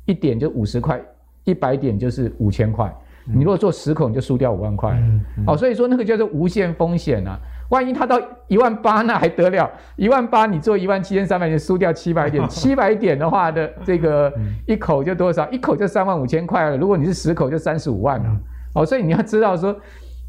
[0.05, 0.99] 一点就五十块，
[1.43, 2.91] 一百点就是五千块。
[3.27, 4.91] 嗯、你如果做十口，你就输掉五万块。
[4.91, 7.39] 嗯嗯、哦，所以说那个叫做无限风险啊！
[7.69, 9.69] 万一它到一万八，那还得了？
[9.95, 14.33] 一万八你做一万七千三百点，输掉七百点， 七百点的话的这个
[14.65, 15.49] 一口就多少？
[15.51, 16.75] 一口就三万五千块了。
[16.75, 18.25] 如果你是十口，就三十五万了。
[18.27, 18.39] 嗯、
[18.75, 19.75] 哦，所以你要知道说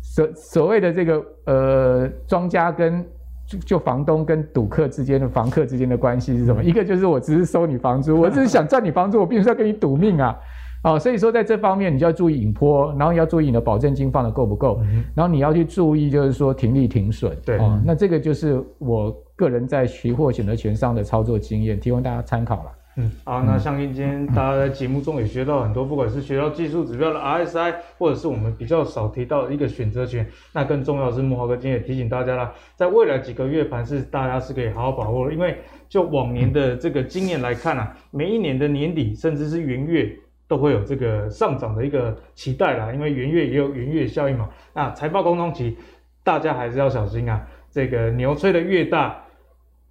[0.03, 3.05] 所所谓的这个呃庄家跟
[3.47, 6.63] 就就房东跟赌客之间的房客之间的关系是什么？
[6.63, 10.37] 一个就是我只是收你房租，我只是想赚你房租，我并不是要跟你赌命啊。
[10.83, 17.35] 哦，所以说在这方面你就要注意引坡，然后要注意你的保证金放的够不够，嗯、然后你要去注意就是说停利停损。
[17.45, 22.71] 对，哦，那这个就是我个人在期货选择权上的操作经验，提供大家参考了。
[22.97, 40.17] 嗯，好，那相信今天大家在节目中也学到很多，不管是学到技术指标的 RSI，或者是我们比较少提到的一个选择权，那更重要的是慕驊哥今天也提醒大家啦，在未来几个月盘是大家是可以好好把握的，因为就往年的这个经验来看啊，每一年的年底甚至是元月
[40.47, 45.77] 都会有这个上涨的一个期待啦，因为元月也有元月效应嘛，那财报空窗期
[46.23, 49.21] 大家还是要小心啊，这个牛吹的越大，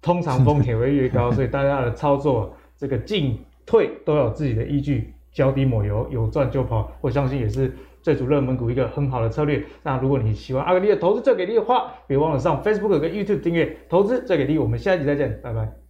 [0.00, 2.56] 通常风险会越高，所以大家的操作。
[2.76, 7.72] 这个进退都有自己的依据，脚底抹油，有赚就跑，我相信也是
[8.02, 9.64] 最主热门股一个很好的策略。
[9.82, 14.58] 那如果你喜欢阿格力的投资最给力的话，别忘了上 Facebook 跟 YouTube 订阅投资最给力。
[14.58, 15.83] 我们下一集再见，拜拜。